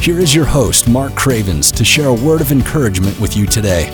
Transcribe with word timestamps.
here 0.00 0.18
is 0.18 0.34
your 0.34 0.46
host, 0.46 0.88
Mark 0.88 1.14
Cravens, 1.14 1.70
to 1.72 1.84
share 1.84 2.06
a 2.06 2.14
word 2.14 2.40
of 2.40 2.52
encouragement 2.52 3.20
with 3.20 3.36
you 3.36 3.44
today. 3.44 3.84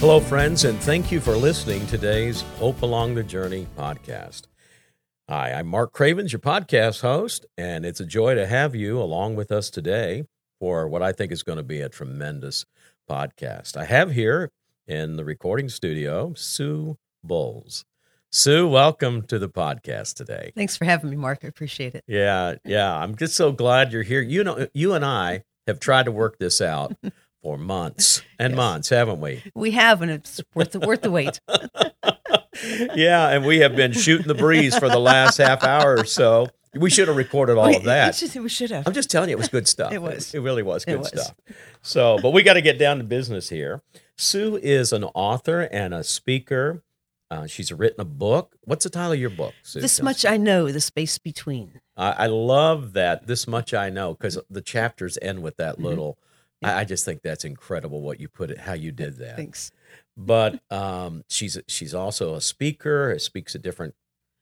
Hello, 0.00 0.18
friends, 0.18 0.64
and 0.64 0.80
thank 0.80 1.12
you 1.12 1.20
for 1.20 1.36
listening 1.36 1.82
to 1.82 1.92
today's 1.92 2.40
Hope 2.58 2.82
Along 2.82 3.14
the 3.14 3.22
Journey 3.22 3.68
podcast. 3.78 4.48
Hi, 5.28 5.52
I'm 5.52 5.68
Mark 5.68 5.92
Cravens, 5.92 6.32
your 6.32 6.40
podcast 6.40 7.02
host, 7.02 7.46
and 7.56 7.86
it's 7.86 8.00
a 8.00 8.06
joy 8.06 8.34
to 8.34 8.48
have 8.48 8.74
you 8.74 9.00
along 9.00 9.36
with 9.36 9.52
us 9.52 9.70
today 9.70 10.24
for 10.58 10.88
what 10.88 11.02
I 11.02 11.12
think 11.12 11.30
is 11.30 11.44
going 11.44 11.58
to 11.58 11.62
be 11.62 11.82
a 11.82 11.88
tremendous 11.88 12.66
podcast. 13.08 13.76
I 13.76 13.84
have 13.84 14.10
here 14.10 14.50
in 14.88 15.14
the 15.14 15.24
recording 15.24 15.68
studio 15.68 16.34
Sue 16.34 16.96
Bowles. 17.22 17.84
Sue, 18.32 18.68
welcome 18.68 19.22
to 19.22 19.40
the 19.40 19.48
podcast 19.48 20.14
today. 20.14 20.52
Thanks 20.54 20.76
for 20.76 20.84
having 20.84 21.10
me, 21.10 21.16
Mark. 21.16 21.40
I 21.42 21.48
appreciate 21.48 21.96
it. 21.96 22.04
Yeah, 22.06 22.54
yeah. 22.64 22.96
I'm 22.96 23.16
just 23.16 23.34
so 23.34 23.50
glad 23.50 23.92
you're 23.92 24.04
here. 24.04 24.20
You 24.20 24.44
know, 24.44 24.68
you 24.72 24.92
and 24.94 25.04
I 25.04 25.42
have 25.66 25.80
tried 25.80 26.04
to 26.04 26.12
work 26.12 26.38
this 26.38 26.60
out 26.60 26.96
for 27.42 27.58
months 27.58 28.22
and 28.38 28.52
yes. 28.52 28.56
months, 28.56 28.88
haven't 28.90 29.20
we? 29.20 29.42
We 29.56 29.72
have, 29.72 30.00
and 30.00 30.12
it's 30.12 30.40
worth 30.54 30.70
the, 30.70 30.78
worth 30.78 31.02
the 31.02 31.10
wait. 31.10 31.40
yeah, 32.94 33.30
and 33.30 33.44
we 33.44 33.58
have 33.58 33.74
been 33.74 33.90
shooting 33.90 34.28
the 34.28 34.36
breeze 34.36 34.78
for 34.78 34.88
the 34.88 35.00
last 35.00 35.38
half 35.38 35.64
hour 35.64 35.96
or 35.98 36.04
so. 36.04 36.46
We 36.72 36.88
should 36.88 37.08
have 37.08 37.16
recorded 37.16 37.58
all 37.58 37.74
of 37.74 37.82
that. 37.82 38.14
Just, 38.14 38.36
we 38.36 38.48
should 38.48 38.70
have. 38.70 38.86
I'm 38.86 38.94
just 38.94 39.10
telling 39.10 39.30
you, 39.30 39.34
it 39.34 39.38
was 39.38 39.48
good 39.48 39.66
stuff. 39.66 39.92
it 39.92 40.00
was. 40.00 40.32
It, 40.32 40.38
it 40.38 40.40
really 40.42 40.62
was 40.62 40.84
good 40.84 41.00
was. 41.00 41.08
stuff. 41.08 41.34
So, 41.82 42.20
but 42.22 42.30
we 42.30 42.44
got 42.44 42.54
to 42.54 42.62
get 42.62 42.78
down 42.78 42.98
to 42.98 43.04
business 43.04 43.48
here. 43.48 43.82
Sue 44.16 44.56
is 44.62 44.92
an 44.92 45.02
author 45.02 45.62
and 45.62 45.92
a 45.92 46.04
speaker 46.04 46.84
uh, 47.30 47.46
she's 47.46 47.72
written 47.72 48.00
a 48.00 48.04
book. 48.04 48.56
What's 48.64 48.84
the 48.84 48.90
title 48.90 49.12
of 49.12 49.20
your 49.20 49.30
book? 49.30 49.54
Sue? 49.62 49.80
This 49.80 50.02
Much 50.02 50.26
I 50.26 50.36
Know, 50.36 50.70
The 50.72 50.80
Space 50.80 51.18
Between. 51.18 51.80
I, 51.96 52.10
I 52.10 52.26
love 52.26 52.92
that. 52.94 53.26
This 53.26 53.46
Much 53.46 53.72
I 53.72 53.88
Know, 53.88 54.14
because 54.14 54.38
the 54.50 54.60
chapters 54.60 55.16
end 55.22 55.42
with 55.42 55.56
that 55.58 55.74
mm-hmm. 55.74 55.84
little. 55.84 56.18
Yeah. 56.60 56.76
I, 56.76 56.80
I, 56.80 56.84
just 56.84 57.04
think 57.04 57.22
that's 57.22 57.44
incredible 57.44 58.02
what 58.02 58.20
you 58.20 58.28
put 58.28 58.50
it, 58.50 58.58
how 58.58 58.72
you 58.72 58.90
did 58.90 59.18
that. 59.18 59.36
Thanks. 59.36 59.70
But 60.16 60.60
um, 60.70 61.24
she's 61.28 61.58
she's 61.68 61.94
also 61.94 62.34
a 62.34 62.40
speaker. 62.40 63.14
She 63.14 63.24
speaks 63.24 63.54
at 63.54 63.62
different 63.62 63.94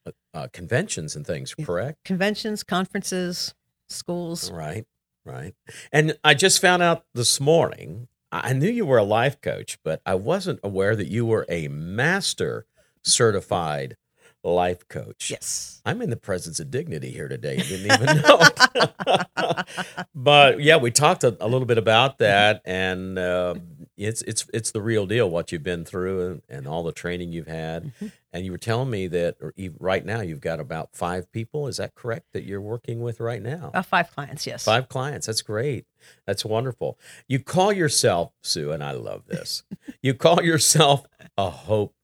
uh, 0.05 0.11
uh 0.33 0.47
conventions 0.51 1.15
and 1.15 1.25
things. 1.25 1.53
Correct? 1.53 2.03
Conventions, 2.03 2.63
conferences, 2.63 3.53
schools. 3.87 4.51
Right, 4.51 4.85
right. 5.23 5.53
And 5.93 6.17
I 6.23 6.33
just 6.33 6.59
found 6.59 6.81
out 6.81 7.05
this 7.13 7.39
morning. 7.39 8.07
I 8.31 8.53
knew 8.53 8.69
you 8.69 8.85
were 8.85 8.99
a 8.99 9.03
life 9.03 9.41
coach, 9.41 9.79
but 9.83 10.01
I 10.05 10.13
wasn't 10.13 10.59
aware 10.63 10.95
that 10.95 11.07
you 11.07 11.25
were 11.25 11.47
a 11.49 11.67
master 11.67 12.67
certified 13.03 13.95
life 14.43 14.87
coach. 14.87 15.29
Yes. 15.29 15.81
I'm 15.85 16.01
in 16.01 16.09
the 16.09 16.15
presence 16.15 16.59
of 16.59 16.71
dignity 16.71 17.11
here 17.11 17.27
today. 17.27 17.57
You 17.57 17.63
didn't 17.63 18.01
even 18.01 18.21
know 18.21 18.39
but 20.15 20.61
yeah, 20.61 20.77
we 20.77 20.91
talked 20.91 21.23
a, 21.23 21.35
a, 21.41 21.47
little 21.47 21.65
bit 21.65 21.77
about 21.77 22.19
that 22.19 22.61
and 22.65 23.17
uh, 23.17 23.55
it's 23.97 24.21
it's 24.21 24.45
it's 24.53 24.71
the 24.71 24.81
real 24.81 25.05
deal 25.05 25.29
what 25.29 25.51
you've 25.51 25.63
been 25.63 25.83
through 25.83 26.27
and, 26.27 26.41
and 26.47 26.67
all 26.67 26.83
the 26.83 26.91
training 26.91 27.33
you've 27.33 27.47
had. 27.47 27.85
Mm-hmm. 27.85 28.07
And 28.31 28.45
you 28.45 28.51
were 28.51 28.59
telling 28.59 28.89
me 28.91 29.07
that 29.07 29.37
right 29.79 30.05
now 30.05 30.21
you've 30.21 30.39
got 30.39 30.59
about 30.59 30.89
5 30.93 31.31
people, 31.31 31.67
is 31.67 31.77
that 31.77 31.95
correct 31.95 32.27
that 32.33 32.43
you're 32.43 32.61
working 32.61 33.01
with 33.01 33.19
right 33.19 33.41
now? 33.41 33.71
Uh, 33.73 33.81
5 33.81 34.11
clients, 34.11 34.45
yes. 34.45 34.63
5 34.63 34.87
clients. 34.87 35.25
That's 35.25 35.41
great. 35.41 35.85
That's 36.27 36.45
wonderful. 36.45 36.97
You 37.27 37.39
call 37.39 37.73
yourself 37.73 38.31
Sue 38.43 38.71
and 38.71 38.83
I 38.83 38.91
love 38.91 39.23
this. 39.27 39.63
you 40.01 40.13
call 40.13 40.43
yourself 40.43 41.05
a 41.37 41.49
hope 41.49 41.95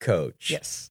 coach. 0.00 0.50
Yes. 0.50 0.90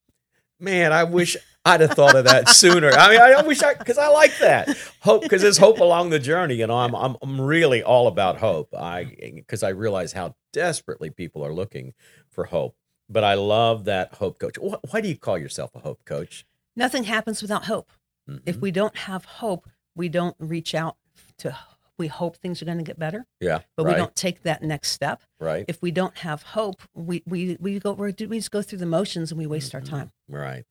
Man, 0.60 0.92
I 0.92 1.04
wish 1.04 1.36
I'd 1.64 1.80
have 1.80 1.92
thought 1.92 2.16
of 2.16 2.24
that 2.24 2.48
sooner. 2.48 2.90
I 2.90 3.10
mean, 3.10 3.20
I 3.20 3.42
wish 3.42 3.62
I 3.62 3.74
because 3.74 3.98
I 3.98 4.08
like 4.08 4.36
that 4.38 4.76
hope 5.00 5.22
because 5.22 5.42
there's 5.42 5.58
hope 5.58 5.78
along 5.78 6.10
the 6.10 6.18
journey. 6.18 6.54
You 6.56 6.66
know, 6.66 6.76
I'm 6.76 6.94
I'm, 6.94 7.16
I'm 7.22 7.40
really 7.40 7.82
all 7.82 8.08
about 8.08 8.38
hope. 8.38 8.74
I 8.74 9.16
because 9.34 9.62
I 9.62 9.70
realize 9.70 10.12
how 10.12 10.34
desperately 10.52 11.10
people 11.10 11.44
are 11.44 11.52
looking 11.52 11.94
for 12.30 12.44
hope. 12.44 12.74
But 13.10 13.24
I 13.24 13.34
love 13.34 13.84
that 13.84 14.14
hope 14.14 14.38
coach. 14.38 14.56
Why 14.58 15.00
do 15.00 15.08
you 15.08 15.16
call 15.16 15.38
yourself 15.38 15.74
a 15.74 15.78
hope 15.78 16.04
coach? 16.04 16.44
Nothing 16.76 17.04
happens 17.04 17.40
without 17.40 17.64
hope. 17.64 17.90
Mm-hmm. 18.28 18.46
If 18.46 18.56
we 18.58 18.70
don't 18.70 18.96
have 18.96 19.24
hope, 19.24 19.68
we 19.94 20.08
don't 20.08 20.36
reach 20.38 20.74
out 20.74 20.96
to 21.38 21.56
we 21.98 22.06
hope 22.06 22.36
things 22.36 22.62
are 22.62 22.64
going 22.64 22.78
to 22.78 22.84
get 22.84 22.98
better. 22.98 23.26
Yeah. 23.40 23.60
But 23.76 23.86
right. 23.86 23.92
we 23.92 23.98
don't 23.98 24.14
take 24.14 24.42
that 24.42 24.62
next 24.62 24.90
step. 24.92 25.22
Right. 25.40 25.64
If 25.68 25.82
we 25.82 25.90
don't 25.90 26.16
have 26.18 26.42
hope, 26.42 26.82
we 26.94 27.22
we 27.26 27.56
we 27.60 27.78
go 27.78 27.92
we 27.92 28.12
just 28.12 28.50
go 28.50 28.62
through 28.62 28.78
the 28.78 28.86
motions 28.86 29.30
and 29.30 29.38
we 29.38 29.46
waste 29.46 29.72
mm-hmm. 29.72 29.94
our 29.94 30.00
time. 30.00 30.10
Right. 30.28 30.64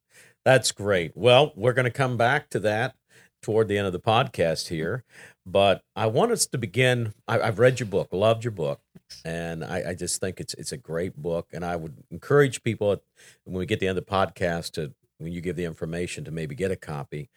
That's 0.46 0.72
great. 0.72 1.12
Well, 1.16 1.52
we're 1.56 1.74
going 1.74 1.86
to 1.86 1.92
come 1.92 2.18
back 2.18 2.50
to 2.52 2.60
that 2.60 2.96
toward 3.42 3.68
the 3.68 3.78
end 3.78 3.86
of 3.86 3.94
the 3.94 4.00
podcast 4.00 4.70
here, 4.70 5.04
but 5.46 5.82
I 5.96 6.08
want 6.08 6.32
us 6.32 6.48
to 6.48 6.58
begin. 6.58 7.14
I, 7.28 7.38
have 7.38 7.60
read 7.60 7.80
your 7.80 7.88
book, 7.88 8.10
loved 8.12 8.44
your 8.44 8.52
book, 8.52 8.80
and 9.24 9.64
I, 9.64 9.90
I, 9.90 9.94
just 9.94 10.20
think 10.20 10.40
it's 10.40 10.54
it's 10.56 10.72
a 10.72 10.78
great 10.78 11.16
book. 11.16 11.48
And 11.54 11.64
I 11.66 11.76
would 11.76 11.98
encourage 12.12 12.64
people 12.64 13.02
when 13.44 13.58
we 13.58 13.66
get 13.66 13.80
the 13.80 13.88
end 13.88 13.98
of 13.98 14.06
the 14.06 14.12
podcast 14.12 14.72
to 14.74 14.94
when 15.18 15.32
you 15.32 15.42
give 15.42 15.56
the 15.56 15.66
information 15.66 16.24
to 16.26 16.32
maybe 16.32 16.56
get 16.56 16.72
a 16.72 16.76
copy. 16.76 17.30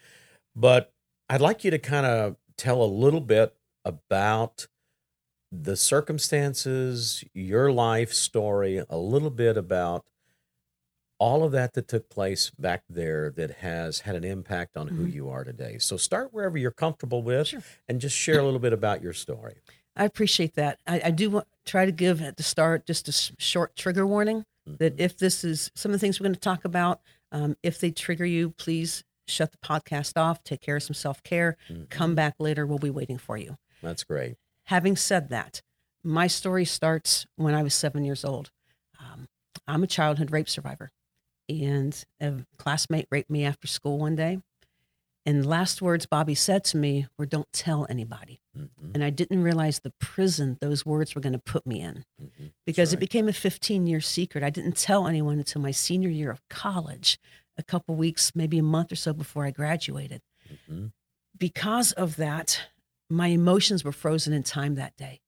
But 0.54 0.92
I'd 1.28 1.40
like 1.40 1.64
you 1.64 1.70
to 1.70 1.78
kind 1.78 2.06
of 2.06 2.36
tell 2.56 2.82
a 2.82 2.84
little 2.84 3.20
bit 3.20 3.54
about 3.84 4.66
the 5.52 5.76
circumstances, 5.76 7.24
your 7.34 7.72
life 7.72 8.12
story, 8.12 8.82
a 8.88 8.96
little 8.96 9.30
bit 9.30 9.56
about 9.56 10.04
all 11.18 11.44
of 11.44 11.52
that 11.52 11.74
that 11.74 11.86
took 11.86 12.08
place 12.08 12.50
back 12.58 12.82
there 12.88 13.30
that 13.30 13.58
has 13.58 14.00
had 14.00 14.16
an 14.16 14.24
impact 14.24 14.76
on 14.76 14.88
who 14.88 15.04
mm-hmm. 15.04 15.14
you 15.16 15.28
are 15.28 15.44
today. 15.44 15.76
So 15.78 15.96
start 15.96 16.32
wherever 16.32 16.56
you're 16.56 16.70
comfortable 16.70 17.22
with 17.22 17.48
sure. 17.48 17.62
and 17.88 18.00
just 18.00 18.16
share 18.16 18.40
a 18.40 18.44
little 18.44 18.58
bit 18.58 18.72
about 18.72 19.02
your 19.02 19.12
story. 19.12 19.56
I 19.96 20.04
appreciate 20.04 20.54
that. 20.54 20.78
I, 20.86 21.00
I 21.06 21.10
do 21.10 21.28
want, 21.30 21.46
try 21.66 21.84
to 21.84 21.92
give 21.92 22.22
at 22.22 22.38
the 22.38 22.42
start 22.42 22.86
just 22.86 23.08
a 23.08 23.12
short 23.12 23.76
trigger 23.76 24.06
warning 24.06 24.44
mm-hmm. 24.66 24.76
that 24.76 24.98
if 24.98 25.18
this 25.18 25.44
is 25.44 25.70
some 25.74 25.90
of 25.90 25.94
the 25.94 25.98
things 25.98 26.18
we're 26.18 26.24
going 26.24 26.34
to 26.34 26.40
talk 26.40 26.64
about, 26.64 27.00
um, 27.32 27.56
if 27.62 27.78
they 27.78 27.90
trigger 27.90 28.24
you, 28.24 28.50
please 28.50 29.04
shut 29.26 29.52
the 29.52 29.58
podcast 29.58 30.18
off, 30.18 30.42
take 30.42 30.62
care 30.62 30.76
of 30.76 30.82
some 30.82 30.94
self 30.94 31.22
care, 31.22 31.58
mm-hmm. 31.68 31.84
come 31.90 32.14
back 32.14 32.34
later. 32.38 32.66
We'll 32.66 32.78
be 32.78 32.90
waiting 32.90 33.18
for 33.18 33.36
you. 33.36 33.58
That's 33.82 34.04
great. 34.04 34.36
Having 34.64 34.96
said 34.96 35.28
that, 35.30 35.62
my 36.02 36.26
story 36.26 36.64
starts 36.64 37.26
when 37.36 37.54
I 37.54 37.62
was 37.62 37.74
seven 37.74 38.04
years 38.04 38.24
old. 38.24 38.50
Um, 38.98 39.28
I'm 39.66 39.82
a 39.82 39.86
childhood 39.86 40.32
rape 40.32 40.48
survivor, 40.48 40.90
and 41.48 42.04
a 42.20 42.34
classmate 42.58 43.06
raped 43.10 43.30
me 43.30 43.44
after 43.44 43.66
school 43.66 43.98
one 43.98 44.16
day. 44.16 44.38
And 45.26 45.44
the 45.44 45.48
last 45.48 45.82
words 45.82 46.06
Bobby 46.06 46.34
said 46.34 46.64
to 46.64 46.78
me 46.78 47.06
were, 47.18 47.26
Don't 47.26 47.52
tell 47.52 47.86
anybody. 47.90 48.40
Mm-hmm. 48.56 48.92
And 48.94 49.04
I 49.04 49.10
didn't 49.10 49.42
realize 49.42 49.80
the 49.80 49.92
prison 50.00 50.56
those 50.60 50.86
words 50.86 51.14
were 51.14 51.20
going 51.20 51.34
to 51.34 51.38
put 51.38 51.66
me 51.66 51.80
in 51.80 52.04
mm-hmm. 52.20 52.46
because 52.64 52.90
right. 52.90 52.96
it 52.96 53.00
became 53.00 53.28
a 53.28 53.32
15 53.32 53.86
year 53.86 54.00
secret. 54.00 54.42
I 54.42 54.50
didn't 54.50 54.76
tell 54.76 55.06
anyone 55.06 55.38
until 55.38 55.60
my 55.60 55.70
senior 55.72 56.08
year 56.08 56.30
of 56.30 56.40
college, 56.48 57.18
a 57.58 57.62
couple 57.62 57.94
weeks, 57.96 58.32
maybe 58.34 58.58
a 58.58 58.62
month 58.62 58.92
or 58.92 58.96
so 58.96 59.12
before 59.12 59.44
I 59.44 59.50
graduated. 59.50 60.22
Mm-hmm. 60.50 60.86
Because 61.36 61.92
of 61.92 62.16
that, 62.16 62.60
my 63.10 63.28
emotions 63.28 63.84
were 63.84 63.92
frozen 63.92 64.32
in 64.32 64.42
time 64.42 64.76
that 64.76 64.96
day. 64.96 65.20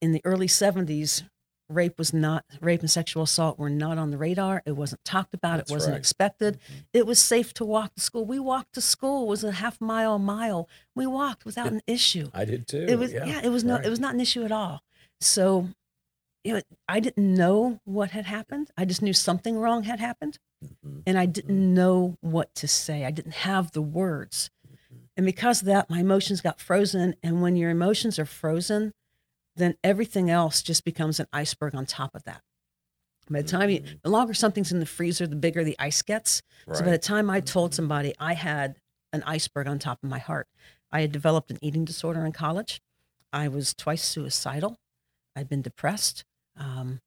In 0.00 0.12
the 0.12 0.20
early 0.24 0.46
70s, 0.46 1.24
rape 1.68 1.98
was 1.98 2.12
not 2.12 2.44
rape 2.60 2.80
and 2.80 2.90
sexual 2.90 3.24
assault 3.24 3.58
were 3.58 3.70
not 3.70 3.98
on 3.98 4.10
the 4.10 4.18
radar. 4.18 4.62
It 4.66 4.72
wasn't 4.72 5.04
talked 5.04 5.34
about. 5.34 5.58
That's 5.58 5.70
it 5.70 5.74
wasn't 5.74 5.92
right. 5.92 5.98
expected. 5.98 6.58
Mm-hmm. 6.58 6.80
It 6.92 7.06
was 7.06 7.18
safe 7.18 7.52
to 7.54 7.64
walk 7.64 7.94
to 7.94 8.00
school. 8.00 8.24
We 8.24 8.38
walked 8.38 8.74
to 8.74 8.80
school. 8.80 9.24
It 9.24 9.28
was 9.28 9.44
a 9.44 9.52
half 9.52 9.80
mile, 9.80 10.18
mile. 10.18 10.68
We 10.94 11.06
walked 11.06 11.44
without 11.44 11.68
an 11.68 11.82
issue. 11.86 12.30
I 12.32 12.44
did 12.44 12.68
too. 12.68 12.86
It 12.88 12.98
was 12.98 13.12
yeah. 13.12 13.26
yeah 13.26 13.40
it 13.42 13.50
was 13.50 13.64
right. 13.64 13.82
no. 13.82 13.86
It 13.86 13.90
was 13.90 14.00
not 14.00 14.14
an 14.14 14.20
issue 14.20 14.44
at 14.44 14.52
all. 14.52 14.82
So, 15.20 15.68
you 16.44 16.54
know, 16.54 16.60
I 16.88 17.00
didn't 17.00 17.34
know 17.34 17.80
what 17.84 18.10
had 18.10 18.26
happened. 18.26 18.70
I 18.76 18.84
just 18.84 19.02
knew 19.02 19.12
something 19.12 19.58
wrong 19.58 19.84
had 19.84 19.98
happened, 19.98 20.38
mm-hmm. 20.64 21.00
and 21.06 21.18
I 21.18 21.26
didn't 21.26 21.56
mm-hmm. 21.56 21.74
know 21.74 22.16
what 22.20 22.54
to 22.56 22.68
say. 22.68 23.04
I 23.04 23.10
didn't 23.10 23.32
have 23.32 23.72
the 23.72 23.82
words. 23.82 24.50
And 25.16 25.24
because 25.24 25.62
of 25.62 25.66
that, 25.66 25.88
my 25.88 26.00
emotions 26.00 26.40
got 26.40 26.60
frozen. 26.60 27.16
And 27.22 27.40
when 27.40 27.56
your 27.56 27.70
emotions 27.70 28.18
are 28.18 28.26
frozen, 28.26 28.92
then 29.56 29.76
everything 29.82 30.30
else 30.30 30.62
just 30.62 30.84
becomes 30.84 31.18
an 31.18 31.26
iceberg 31.32 31.74
on 31.74 31.86
top 31.86 32.14
of 32.14 32.24
that. 32.24 32.42
By 33.28 33.42
the 33.42 33.48
time 33.48 33.70
you, 33.70 33.80
mm. 33.80 34.02
the 34.02 34.10
longer 34.10 34.34
something's 34.34 34.70
in 34.70 34.78
the 34.78 34.86
freezer, 34.86 35.26
the 35.26 35.36
bigger 35.36 35.64
the 35.64 35.76
ice 35.78 36.02
gets. 36.02 36.42
Right. 36.66 36.76
So 36.76 36.84
by 36.84 36.90
the 36.90 36.98
time 36.98 37.28
I 37.28 37.40
told 37.40 37.70
mm-hmm. 37.70 37.76
somebody 37.76 38.14
I 38.20 38.34
had 38.34 38.76
an 39.12 39.22
iceberg 39.24 39.66
on 39.66 39.78
top 39.78 39.98
of 40.02 40.08
my 40.08 40.18
heart, 40.18 40.46
I 40.92 41.00
had 41.00 41.12
developed 41.12 41.50
an 41.50 41.58
eating 41.60 41.84
disorder 41.84 42.24
in 42.24 42.32
college. 42.32 42.80
I 43.32 43.48
was 43.48 43.74
twice 43.74 44.04
suicidal. 44.04 44.78
I'd 45.34 45.48
been 45.48 45.62
depressed. 45.62 46.24
Um, 46.56 47.00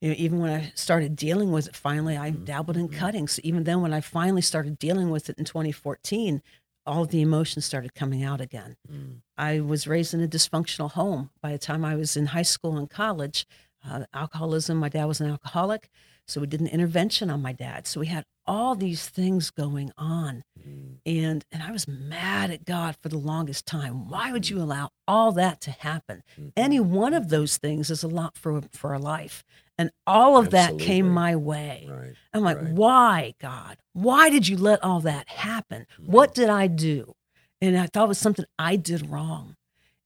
you 0.00 0.10
know, 0.10 0.16
even 0.18 0.38
when 0.38 0.52
I 0.52 0.72
started 0.74 1.16
dealing 1.16 1.50
with 1.50 1.68
it, 1.68 1.74
finally, 1.76 2.16
I 2.16 2.30
dabbled 2.30 2.76
in 2.76 2.88
Mhm. 2.88 2.96
cutting. 2.96 3.26
So 3.26 3.40
even 3.42 3.64
then, 3.64 3.80
when 3.80 3.94
I 3.94 4.00
finally 4.02 4.42
started 4.42 4.78
dealing 4.78 5.08
with 5.08 5.30
it 5.30 5.38
in 5.38 5.46
2014, 5.46 6.42
all 6.86 7.04
the 7.06 7.20
emotions 7.20 7.64
started 7.64 7.94
coming 7.94 8.22
out 8.22 8.40
again. 8.40 8.76
Mm. 8.90 9.20
I 9.36 9.60
was 9.60 9.86
raised 9.86 10.14
in 10.14 10.22
a 10.22 10.28
dysfunctional 10.28 10.90
home. 10.92 11.30
By 11.40 11.52
the 11.52 11.58
time 11.58 11.84
I 11.84 11.96
was 11.96 12.16
in 12.16 12.26
high 12.26 12.42
school 12.42 12.76
and 12.76 12.88
college, 12.88 13.46
uh, 13.88 14.04
alcoholism, 14.12 14.78
my 14.78 14.88
dad 14.88 15.06
was 15.06 15.20
an 15.20 15.30
alcoholic. 15.30 15.90
So 16.26 16.40
we 16.40 16.46
did 16.46 16.60
an 16.60 16.66
intervention 16.66 17.30
on 17.30 17.42
my 17.42 17.52
dad. 17.52 17.86
So 17.86 18.00
we 18.00 18.06
had 18.06 18.24
all 18.46 18.74
these 18.74 19.08
things 19.08 19.50
going 19.50 19.92
on. 19.96 20.42
Mm. 20.58 20.96
And, 21.06 21.44
and 21.50 21.62
I 21.62 21.70
was 21.70 21.86
mad 21.88 22.50
at 22.50 22.64
God 22.64 22.96
for 23.02 23.08
the 23.08 23.18
longest 23.18 23.66
time. 23.66 24.08
Why 24.08 24.32
would 24.32 24.48
you 24.50 24.60
allow 24.60 24.90
all 25.08 25.32
that 25.32 25.60
to 25.62 25.70
happen? 25.70 26.22
Mhm. 26.38 26.52
Any 26.56 26.80
one 26.80 27.14
of 27.14 27.28
those 27.28 27.56
things 27.56 27.90
is 27.90 28.02
a 28.02 28.08
lot 28.08 28.36
for, 28.36 28.62
for 28.72 28.92
a 28.92 28.98
life. 28.98 29.44
And 29.78 29.90
all 30.06 30.36
of 30.36 30.50
that 30.50 30.78
came 30.78 31.08
my 31.08 31.34
way. 31.36 31.88
Right. 31.90 32.14
I'm 32.32 32.42
like, 32.42 32.58
right. 32.60 32.72
why, 32.72 33.34
God? 33.40 33.78
Why 33.92 34.30
did 34.30 34.46
you 34.48 34.56
let 34.56 34.82
all 34.84 35.00
that 35.00 35.28
happen? 35.28 35.86
Mhm. 36.00 36.08
What 36.08 36.34
did 36.34 36.48
I 36.48 36.66
do? 36.66 37.14
And 37.60 37.76
I 37.78 37.86
thought 37.86 38.04
it 38.04 38.08
was 38.08 38.18
something 38.18 38.44
I 38.58 38.76
did 38.76 39.10
wrong. 39.10 39.56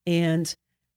And 0.07 0.55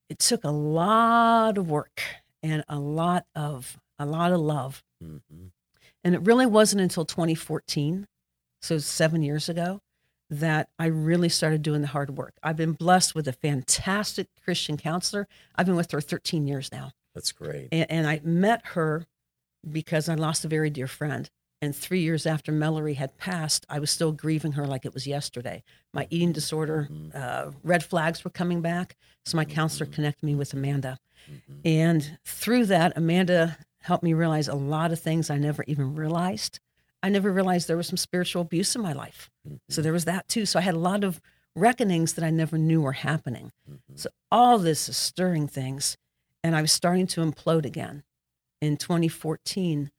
it 0.10 0.20
took 0.20 0.44
a 0.44 0.52
lot 0.52 1.58
of 1.58 1.70
work 1.70 2.02
and 2.44 2.64
a 2.68 2.80
lot 2.80 3.26
of 3.36 3.80
a 4.00 4.06
lot 4.06 4.32
of 4.32 4.40
love. 4.40 4.84
Mhm. 5.02 5.52
And 6.04 6.16
it 6.16 6.22
really 6.22 6.46
wasn't 6.46 6.82
until 6.82 7.06
2014, 7.06 8.08
so 8.62 8.78
seven 8.78 9.22
years 9.24 9.50
ago, 9.50 9.82
that 10.30 10.70
I 10.80 10.86
really 10.86 11.30
started 11.30 11.62
doing 11.62 11.82
the 11.82 11.88
hard 11.88 12.18
work. 12.18 12.36
I've 12.42 12.56
been 12.56 12.72
blessed 12.74 13.14
with 13.16 13.28
a 13.28 13.34
fantastic 13.34 14.28
Christian 14.44 14.78
counselor. 14.78 15.28
I've 15.56 15.66
been 15.66 15.76
with 15.76 15.92
her 15.92 16.02
13 16.02 16.48
years 16.48 16.72
now. 16.72 16.92
That's 17.14 17.32
great. 17.32 17.68
And, 17.72 17.90
and 17.92 18.08
I 18.08 18.22
met 18.24 18.68
her 18.68 19.06
because 19.70 20.08
I 20.10 20.16
lost 20.16 20.46
a 20.46 20.48
very 20.48 20.70
dear 20.70 20.88
friend. 20.88 21.30
And 21.64 21.76
three 21.76 22.00
years 22.00 22.26
after 22.26 22.52
Mallory 22.52 22.96
had 22.96 23.18
passed, 23.18 23.66
I 23.70 23.78
was 23.80 23.92
still 23.92 24.12
grieving 24.14 24.54
her 24.54 24.66
like 24.66 24.86
it 24.86 24.94
was 24.96 25.06
yesterday. 25.06 25.64
My 25.94 26.08
eating 26.10 26.32
disorder, 26.32 26.88
Mhm. 26.90 27.14
uh, 27.16 27.52
red 27.64 27.84
flags 27.84 28.24
were 28.24 28.32
coming 28.32 28.62
back. 28.62 28.96
So 29.26 29.36
my 29.38 29.46
counselor 29.46 29.86
Mhm. 29.86 29.94
connected 29.94 30.26
me 30.26 30.34
with 30.34 30.54
Amanda. 30.54 30.98
Mhm. 31.30 31.62
And 31.66 32.18
through 32.26 32.66
that, 32.68 32.94
Amanda 32.98 33.58
helped 33.82 34.04
me 34.04 34.14
realize 34.14 34.48
a 34.48 34.56
lot 34.56 34.92
of 34.92 35.00
things 35.00 35.30
I 35.30 35.38
never 35.38 35.64
even 35.68 35.96
realized. 35.96 36.60
I 37.04 37.10
never 37.10 37.32
realized 37.32 37.68
there 37.68 37.78
was 37.78 37.88
some 37.88 37.98
spiritual 37.98 38.44
abuse 38.44 38.76
in 38.76 38.82
my 38.82 38.94
life. 38.94 39.30
So 39.70 39.82
Mhm. 39.82 39.84
there 39.84 39.94
was 39.94 40.06
that 40.06 40.28
too. 40.28 40.46
So 40.46 40.60
I 40.60 40.62
had 40.62 40.76
a 40.76 40.80
lot 40.80 41.04
of 41.04 41.20
reckonings 41.56 42.14
that 42.14 42.24
I 42.24 42.30
never 42.30 42.58
knew 42.58 42.82
were 42.82 42.94
happening. 42.94 43.52
Mhm. 43.70 43.80
So 44.00 44.10
all 44.32 44.60
this 44.60 44.88
is 44.88 44.98
stirring 44.98 45.48
things, 45.48 45.98
and 46.44 46.56
I 46.56 46.62
was 46.62 46.72
starting 46.72 47.08
to 47.08 47.22
implode 47.22 47.66
again. 47.66 48.04
In 48.62 48.78
2014, 48.78 49.90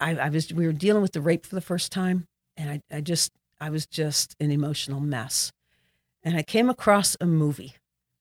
I, 0.00 0.16
I 0.16 0.28
was 0.30 0.52
we 0.52 0.66
were 0.66 0.72
dealing 0.72 1.02
with 1.02 1.12
the 1.12 1.20
rape 1.20 1.44
for 1.46 1.54
the 1.54 1.60
first 1.60 1.92
time, 1.92 2.26
and 2.56 2.70
I, 2.70 2.82
I 2.90 3.00
just 3.02 3.32
I 3.60 3.70
was 3.70 3.86
just 3.86 4.34
an 4.40 4.50
emotional 4.50 5.00
mess. 5.00 5.52
And 6.22 6.36
I 6.36 6.42
came 6.42 6.70
across 6.70 7.16
a 7.20 7.26
movie 7.26 7.74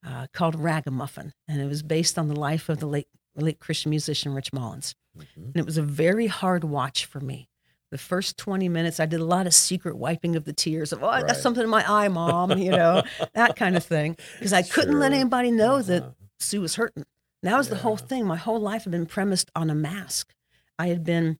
uh, 0.06 0.28
called 0.34 0.56
Ragamuffin, 0.56 1.32
and 1.48 1.62
it 1.62 1.68
was 1.68 1.82
based 1.84 2.20
on 2.20 2.28
the 2.28 2.36
life 2.36 2.68
of 2.68 2.80
the 2.80 2.86
late 2.88 3.08
late 3.36 3.60
Christian 3.60 3.90
musician 3.90 4.34
Rich 4.34 4.54
Mullins. 4.54 4.96
Mhm. 5.18 5.26
And 5.48 5.56
it 5.58 5.66
was 5.66 5.78
a 5.78 5.82
very 5.84 6.28
hard 6.28 6.64
watch 6.64 7.06
for 7.06 7.20
me. 7.20 7.48
The 7.92 7.98
first 7.98 8.38
20 8.38 8.70
minutes, 8.70 9.00
I 9.00 9.06
did 9.06 9.20
a 9.20 9.26
lot 9.26 9.46
of 9.46 9.54
secret 9.54 9.96
wiping 9.98 10.36
of 10.36 10.46
the 10.46 10.54
tears 10.54 10.92
of, 10.92 11.04
oh, 11.04 11.08
I 11.08 11.22
got 11.22 11.38
something 11.38 11.64
in 11.64 11.70
my 11.70 11.84
eye, 11.88 12.08
mom, 12.08 12.58
you 12.58 12.72
know, 12.72 13.04
that 13.34 13.56
kind 13.56 13.76
of 13.78 13.84
thing. 13.84 14.18
Because 14.34 14.54
I 14.54 14.64
couldn't 14.64 15.00
let 15.00 15.14
anybody 15.14 15.52
know 15.52 15.82
that 15.84 16.02
Uh-huh. 16.04 16.12
Sue 16.40 16.62
was 16.62 16.76
hurting. 16.76 17.06
That 17.44 17.58
was 17.58 17.70
the 17.70 17.78
whole 17.78 17.98
thing. 17.98 18.26
My 18.26 18.36
whole 18.38 18.60
life 18.60 18.84
had 18.84 18.92
been 18.92 19.06
premised 19.06 19.52
on 19.56 19.70
a 19.70 19.76
mask. 19.76 20.34
I 20.80 20.88
had 20.88 21.04
been, 21.04 21.38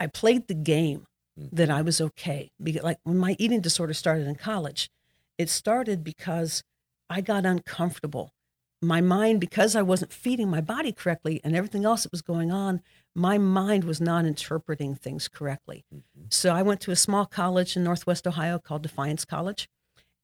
I 0.00 0.06
played 0.06 0.48
the 0.48 0.54
game 0.54 1.06
that 1.36 1.70
I 1.70 1.82
was 1.82 2.00
okay. 2.00 2.50
Because, 2.62 2.82
like, 2.82 2.98
when 3.04 3.16
my 3.18 3.36
eating 3.38 3.60
disorder 3.60 3.94
started 3.94 4.26
in 4.26 4.34
college, 4.34 4.90
it 5.38 5.48
started 5.50 6.02
because 6.04 6.62
I 7.08 7.20
got 7.20 7.46
uncomfortable. 7.46 8.32
My 8.84 9.00
mind, 9.00 9.40
because 9.40 9.74
I 9.74 9.82
wasn't 9.82 10.12
feeding 10.12 10.48
my 10.50 10.60
body 10.60 10.92
correctly 10.92 11.40
and 11.42 11.56
everything 11.56 11.84
else 11.84 12.02
that 12.02 12.12
was 12.12 12.22
going 12.22 12.52
on, 12.52 12.82
my 13.14 13.38
mind 13.38 13.84
was 13.84 14.00
not 14.00 14.24
interpreting 14.26 14.94
things 14.94 15.28
correctly. 15.28 15.84
Mhm. 15.92 16.32
So 16.32 16.54
I 16.54 16.62
went 16.62 16.80
to 16.82 16.90
a 16.90 16.96
small 16.96 17.24
college 17.26 17.76
in 17.76 17.84
Northwest 17.84 18.26
Ohio 18.26 18.58
called 18.58 18.82
Defiance 18.82 19.24
College. 19.24 19.68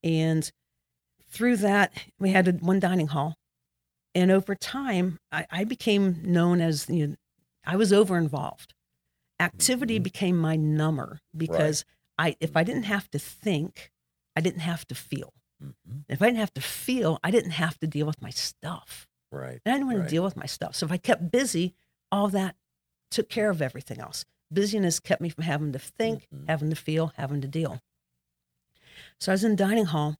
And 0.02 0.50
through 1.28 1.56
that, 1.58 1.92
we 2.18 2.30
had 2.30 2.48
a, 2.48 2.52
one 2.52 2.80
dining 2.80 3.08
hall. 3.08 3.36
And 4.14 4.30
over 4.30 4.54
time, 4.54 5.18
I, 5.30 5.46
I 5.50 5.64
became 5.64 6.20
known 6.24 6.60
as, 6.60 6.88
you 6.88 7.06
know, 7.06 7.16
I 7.64 7.76
was 7.76 7.92
over 7.92 8.18
involved. 8.18 8.74
Activity 9.38 9.98
Mhm. 9.98 10.02
became 10.02 10.36
my 10.36 10.56
number 10.56 11.20
because 11.36 11.84
I, 12.18 12.36
if 12.40 12.56
I 12.56 12.64
didn't 12.64 12.82
have 12.84 13.08
to 13.10 13.18
think, 13.18 13.90
I 14.36 14.40
didn't 14.40 14.60
have 14.60 14.86
to 14.88 14.94
feel. 14.94 15.32
Mhm. 15.62 16.04
If 16.08 16.22
I 16.22 16.26
didn't 16.26 16.38
have 16.38 16.54
to 16.54 16.60
feel, 16.60 17.18
I 17.22 17.30
didn't 17.30 17.52
have 17.52 17.78
to 17.78 17.86
deal 17.86 18.06
with 18.06 18.20
my 18.22 18.30
stuff. 18.30 19.06
Right. 19.30 19.60
And 19.64 19.72
I 19.72 19.76
didn't 19.76 19.86
want 19.86 19.98
Right. 19.98 20.04
to 20.04 20.10
deal 20.10 20.24
with 20.24 20.36
my 20.36 20.46
stuff. 20.46 20.74
So 20.74 20.86
if 20.86 20.92
I 20.92 20.96
kept 20.96 21.30
busy, 21.30 21.74
all 22.10 22.28
that 22.28 22.56
took 23.10 23.28
care 23.28 23.50
of 23.50 23.60
everything 23.62 24.00
else. 24.00 24.24
Busyness 24.50 24.98
kept 25.00 25.20
me 25.20 25.28
from 25.28 25.44
having 25.44 25.72
to 25.72 25.78
think, 25.78 26.26
Mhm. 26.32 26.48
having 26.48 26.70
to 26.70 26.76
feel, 26.76 27.08
having 27.16 27.40
to 27.40 27.48
deal. 27.48 27.80
So 29.18 29.30
I 29.32 29.34
was 29.34 29.44
in 29.44 29.54
dining 29.56 29.84
hall 29.86 30.16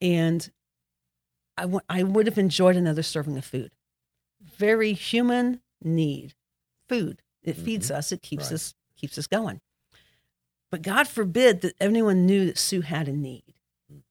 and 0.00 0.50
I 1.56 2.02
would 2.04 2.26
have 2.26 2.38
enjoyed 2.38 2.76
another 2.76 3.02
serving 3.02 3.36
of 3.36 3.44
food. 3.44 3.74
Very 4.40 4.92
human 4.92 5.60
need. 5.82 6.34
Food. 6.88 7.20
It 7.42 7.54
feeds 7.54 7.90
us, 7.90 8.12
it 8.12 8.22
keeps 8.22 8.44
Right. 8.44 8.52
us 8.52 8.74
keeps 8.94 9.18
us 9.18 9.26
going. 9.26 9.60
But 10.70 10.82
God 10.82 11.08
forbid 11.08 11.60
that 11.62 11.74
anyone 11.80 12.26
knew 12.26 12.46
that 12.46 12.58
Sue 12.58 12.80
had 12.82 13.08
a 13.08 13.12
need. 13.12 13.54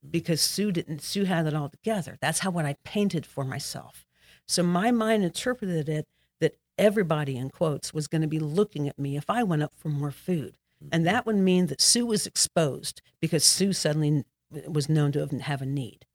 Because 0.09 0.41
Sue 0.41 0.71
didn't 0.71 1.01
Sue 1.01 1.25
had 1.25 1.47
it 1.47 1.53
all 1.53 1.69
together. 1.69 2.17
That's 2.21 2.39
how 2.39 2.51
what 2.51 2.65
I 2.65 2.75
painted 2.83 3.25
for 3.25 3.43
myself. 3.43 4.05
So 4.47 4.63
my 4.63 4.91
mind 4.91 5.23
interpreted 5.23 5.89
it 5.89 6.07
that 6.39 6.57
everybody 6.77 7.35
in 7.35 7.49
quotes 7.49 7.93
was 7.93 8.07
going 8.07 8.21
to 8.21 8.27
be 8.27 8.39
looking 8.39 8.87
at 8.87 8.97
me 8.97 9.17
if 9.17 9.29
I 9.29 9.43
went 9.43 9.63
up 9.63 9.73
for 9.75 9.89
more 9.89 10.11
food. 10.11 10.57
And 10.91 11.03
mm-hmm. 11.03 11.03
that 11.05 11.25
would 11.25 11.35
mean 11.35 11.67
that 11.67 11.81
Sue 11.81 12.05
was 12.05 12.25
exposed 12.25 13.01
because 13.19 13.43
Sue 13.43 13.73
suddenly 13.73 14.23
was 14.67 14.89
known 14.89 15.11
to 15.13 15.19
have, 15.19 15.31
have 15.31 15.61
a 15.61 15.65
need. 15.65 16.05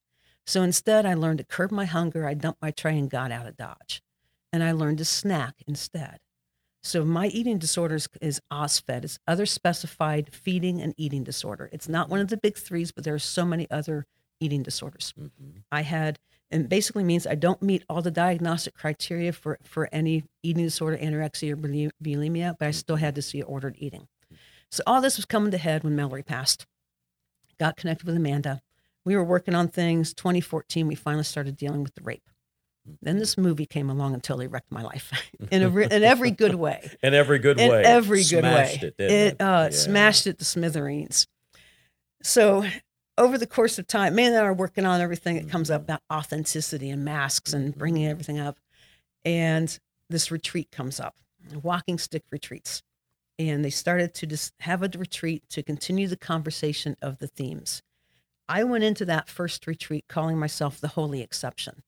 So 0.47 0.62
instead, 0.62 1.07
I 1.07 1.14
learned 1.14 1.38
to 1.38 1.45
curb 1.45 1.71
my 1.71 1.85
hunger. 1.85 2.26
I 2.26 2.35
dumped 2.35 2.62
my 2.62 2.71
tray 2.71 2.99
and 2.99 3.11
got 3.11 3.31
out 3.31 3.47
of 3.47 3.57
Dodge. 3.57 4.02
And 4.52 4.62
I 4.62 4.73
learned 4.73 4.99
to 4.99 5.04
snack 5.04 5.54
instead. 5.66 6.19
So 6.82 7.04
my 7.04 7.28
eating 7.28 7.58
disorders 7.58 8.08
is 8.20 8.40
OSFED. 8.50 9.04
It's 9.04 9.18
other 9.28 9.46
specified 9.46 10.34
feeding 10.34 10.80
and 10.80 10.94
eating 10.96 11.22
disorder. 11.22 11.68
It's 11.72 11.88
not 11.88 12.08
one 12.08 12.20
of 12.20 12.28
the 12.28 12.36
big 12.36 12.56
threes, 12.58 12.90
but 12.90 13.04
there 13.04 13.14
are 13.14 13.20
so 13.20 13.44
many 13.44 13.70
other 13.70 14.04
eating 14.40 14.64
disorders. 14.64 15.14
Mhm. 15.16 15.62
I 15.70 15.82
had, 15.82 16.18
and 16.50 16.68
basically 16.68 17.04
means 17.04 17.24
I 17.26 17.36
don't 17.36 17.62
meet 17.62 17.84
all 17.88 18.02
the 18.02 18.10
diagnostic 18.10 18.74
criteria 18.74 19.32
for, 19.32 19.58
for 19.62 19.88
any 19.92 20.24
eating 20.42 20.64
disorder, 20.64 20.98
anorexia, 20.98 21.52
or 21.52 21.56
bulimia, 22.02 22.56
but 22.58 22.66
I 22.66 22.72
still 22.72 22.96
had 22.96 23.14
to 23.14 23.22
see 23.22 23.40
ordered 23.42 23.76
eating. 23.78 24.08
So 24.68 24.82
all 24.84 25.00
this 25.00 25.16
was 25.16 25.24
coming 25.24 25.52
to 25.52 25.58
head 25.58 25.84
when 25.84 25.94
Mallory 25.94 26.24
passed. 26.24 26.66
Got 27.58 27.76
connected 27.76 28.06
with 28.06 28.16
Amanda. 28.16 28.60
We 29.04 29.14
were 29.14 29.24
working 29.24 29.54
on 29.54 29.68
things. 29.68 30.14
2014, 30.14 30.88
we 30.88 30.96
finally 30.96 31.24
started 31.24 31.56
dealing 31.56 31.84
with 31.84 31.94
the 31.94 32.02
rape. 32.02 32.28
Then 33.00 33.18
this 33.18 33.38
movie 33.38 33.66
came 33.66 33.88
along 33.90 34.14
and 34.14 34.22
totally 34.22 34.46
wrecked 34.48 34.72
my 34.72 34.82
life 34.82 35.12
in 35.50 35.62
a 35.62 35.68
re- 35.68 35.86
in 35.90 36.02
every 36.02 36.30
good 36.42 36.54
way. 36.56 36.90
In 37.02 37.14
every 37.14 37.38
good 37.38 37.60
In 37.60 37.70
way. 37.70 37.82
every 37.84 38.18
good 38.24 38.40
Smashed 38.40 38.82
way. 38.82 38.92
It, 38.98 39.10
it, 39.10 39.40
uh, 39.40 39.68
Yeah. 39.70 39.76
smashed 39.76 40.26
it 40.26 40.38
to 40.38 40.44
smithereens. 40.44 41.26
So 42.22 42.64
over 43.18 43.38
the 43.38 43.46
course 43.46 43.78
of 43.78 43.86
time, 43.86 44.14
Amanda 44.14 44.38
and 44.38 44.44
I 44.46 44.48
are 44.48 44.54
working 44.54 44.84
on 44.86 45.00
everything 45.00 45.36
that 45.36 45.48
comes 45.48 45.70
up 45.70 45.82
Mhm. 45.82 45.84
about 45.84 46.02
authenticity 46.12 46.90
and 46.90 47.04
masks 47.04 47.52
and 47.52 47.76
bringing 47.76 48.06
everything 48.06 48.38
up. 48.40 48.58
And 49.24 49.78
this 50.08 50.30
retreat 50.30 50.70
comes 50.72 50.98
up, 50.98 51.16
walking 51.62 51.98
stick 51.98 52.24
retreats. 52.30 52.82
And 53.38 53.64
they 53.64 53.70
started 53.70 54.14
to 54.14 54.26
just 54.26 54.52
have 54.60 54.82
a 54.82 54.90
retreat 54.98 55.44
to 55.50 55.62
continue 55.62 56.06
the 56.06 56.16
conversation 56.16 56.96
of 57.00 57.18
the 57.18 57.26
themes. 57.28 57.82
I 58.48 58.64
went 58.64 58.84
into 58.84 59.04
that 59.06 59.28
first 59.28 59.66
retreat 59.66 60.04
calling 60.08 60.38
myself 60.38 60.80
the 60.80 60.88
holy 60.88 61.22
exception. 61.22 61.82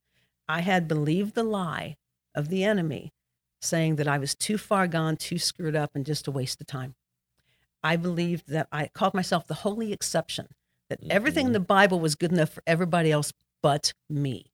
I 0.49 0.61
had 0.61 0.89
believed 0.89 1.35
the 1.35 1.43
lie 1.43 1.97
of 2.35 2.49
the 2.49 2.65
enemy 2.65 3.13
saying 3.61 3.97
that 3.97 4.09
I 4.09 4.19
was 4.19 4.35
too 4.35 4.59
far 4.59 4.87
gone, 4.87 5.17
too 5.17 5.39
screwed 5.39 5.75
up, 5.75 5.93
and 5.95 6.05
just 6.05 6.27
a 6.27 6.31
waste 6.31 6.61
of 6.61 6.67
time. 6.67 6.95
I 7.83 7.97
believed 7.97 8.49
that 8.49 8.69
I 8.71 8.89
called 8.89 9.15
myself 9.15 9.47
the 9.47 9.55
holy 9.55 9.93
exception, 9.93 10.49
that 10.91 11.01
everything 11.09 11.47
in 11.47 11.51
Mhm. 11.51 11.55
the 11.55 11.61
Bible 11.61 12.01
was 12.01 12.15
good 12.15 12.33
enough 12.33 12.51
for 12.51 12.63
everybody 12.67 13.11
else 13.11 13.33
but 13.63 13.95
me. 14.09 14.53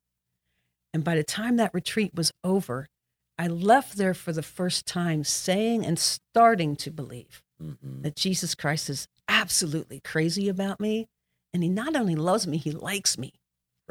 And 0.93 1.03
by 1.03 1.15
the 1.15 1.23
time 1.23 1.57
that 1.57 1.73
retreat 1.73 2.13
was 2.13 2.31
over, 2.43 2.87
I 3.37 3.47
left 3.47 3.97
there 3.97 4.13
for 4.13 4.31
the 4.31 4.43
first 4.43 4.85
time 4.85 5.23
saying 5.23 5.85
and 5.85 5.97
starting 5.97 6.75
to 6.77 6.91
believe 6.91 7.41
Mhm. 7.61 8.03
that 8.03 8.15
Jesus 8.15 8.55
Christ 8.55 8.89
is 8.89 9.07
absolutely 9.27 9.99
crazy 9.99 10.47
about 10.47 10.79
me 10.79 11.07
And 11.53 11.63
he 11.63 11.67
not 11.69 11.97
only 11.97 12.15
loves 12.15 12.47
me, 12.47 12.55
he 12.55 12.71
likes 12.71 13.17
me. 13.17 13.33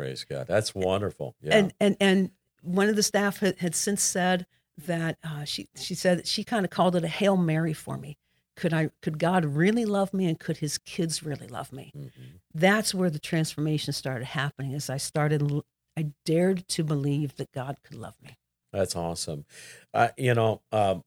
Praise 0.00 0.25
God. 0.25 0.47
That's 0.47 0.75
wonderful. 0.75 1.37
Yeah. 1.42 1.57
And 1.57 1.75
and 1.78 1.97
and 2.00 2.30
one 2.62 2.88
of 2.88 2.97
the 2.97 3.02
staff 3.02 3.40
had, 3.40 3.59
had 3.59 3.75
since 3.75 4.02
said 4.02 4.47
that 4.87 5.19
uh, 5.23 5.45
she 5.45 5.69
she 5.76 5.95
said 5.95 6.26
she 6.26 6.42
kind 6.42 6.64
of 6.64 6.71
called 6.71 6.97
it 6.97 7.04
a 7.04 7.09
hail 7.09 7.37
mary 7.37 7.75
for 7.75 7.99
me. 7.99 8.16
Could 8.57 8.73
I 8.73 8.90
could 9.02 9.19
God 9.19 9.45
really 9.45 9.85
love 9.85 10.14
me, 10.14 10.26
and 10.26 10.40
could 10.40 10.57
His 10.57 10.78
kids 10.78 11.23
really 11.23 11.47
love 11.49 11.71
me? 11.71 11.92
Mhm. 11.95 12.40
That's 12.54 12.95
where 12.95 13.11
the 13.11 13.19
transformation 13.19 13.92
started 13.92 14.25
happening. 14.25 14.75
As 14.75 14.88
I 14.88 14.97
started, 14.97 15.62
I 15.99 16.12
dared 16.25 16.66
to 16.69 16.83
believe 16.83 17.37
that 17.37 17.52
God 17.52 17.76
could 17.83 17.97
love 17.97 18.14
me. 18.23 18.38
That's 18.73 18.97
awesome. 18.97 19.45
Uh, 19.92 20.09
you 20.16 20.33
know, 20.33 20.62
um, 20.73 21.04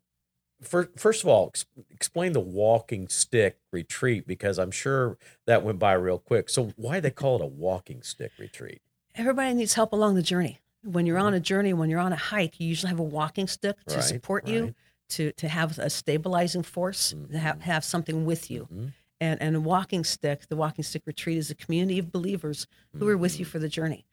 fir- 0.65 0.89
first 0.97 1.23
of 1.23 1.29
all, 1.29 1.47
ex- 1.47 1.65
explain 1.91 2.33
the 2.33 2.39
walking 2.39 3.07
stick 3.07 3.57
retreat 3.71 4.25
because 4.27 4.57
I'm 4.57 4.71
sure 4.71 5.17
that 5.45 5.63
went 5.63 5.79
by 5.79 5.93
real 5.93 6.19
quick. 6.19 6.49
So, 6.49 6.73
why 6.75 6.99
they 6.99 7.11
call 7.11 7.35
it 7.37 7.41
a 7.43 7.47
walking 7.47 8.01
stick 8.01 8.31
retreat? 8.39 8.81
Everybody 9.15 9.53
needs 9.53 9.73
help 9.73 9.93
along 9.93 10.15
the 10.15 10.21
journey. 10.23 10.59
When 10.83 11.05
you're 11.05 11.17
on 11.19 11.33
a 11.33 11.39
journey, 11.39 11.71
when 11.73 11.89
you're 11.89 11.99
on 11.99 12.11
a 12.13 12.17
hike, 12.17 12.59
you 12.59 12.67
usually 12.67 12.89
have 12.89 12.99
a 12.99 13.03
walking 13.03 13.47
stick 13.47 13.77
to 13.77 13.83
Mm-hmm. 13.85 13.95
Right, 13.99 14.03
support 14.07 14.47
you, 14.47 14.75
to 15.09 15.31
to 15.33 15.47
have 15.47 15.77
a 15.79 15.89
stabilizing 15.89 16.63
force, 16.63 17.13
to 17.31 17.37
have, 17.37 17.61
have 17.61 17.83
something 17.85 18.25
with 18.25 18.49
you. 18.51 18.67
Mhm. 18.73 18.91
And 19.21 19.41
and 19.41 19.55
a 19.55 19.61
walking 19.61 20.03
stick, 20.03 20.47
the 20.49 20.55
walking 20.55 20.83
stick 20.83 21.03
retreat 21.05 21.37
is 21.37 21.49
a 21.49 21.55
community 21.55 21.99
of 21.99 22.11
believers 22.11 22.67
who 22.97 23.07
are 23.07 23.15
with 23.17 23.39
you 23.39 23.45
for 23.45 23.59
the 23.59 23.69
journey. 23.69 24.05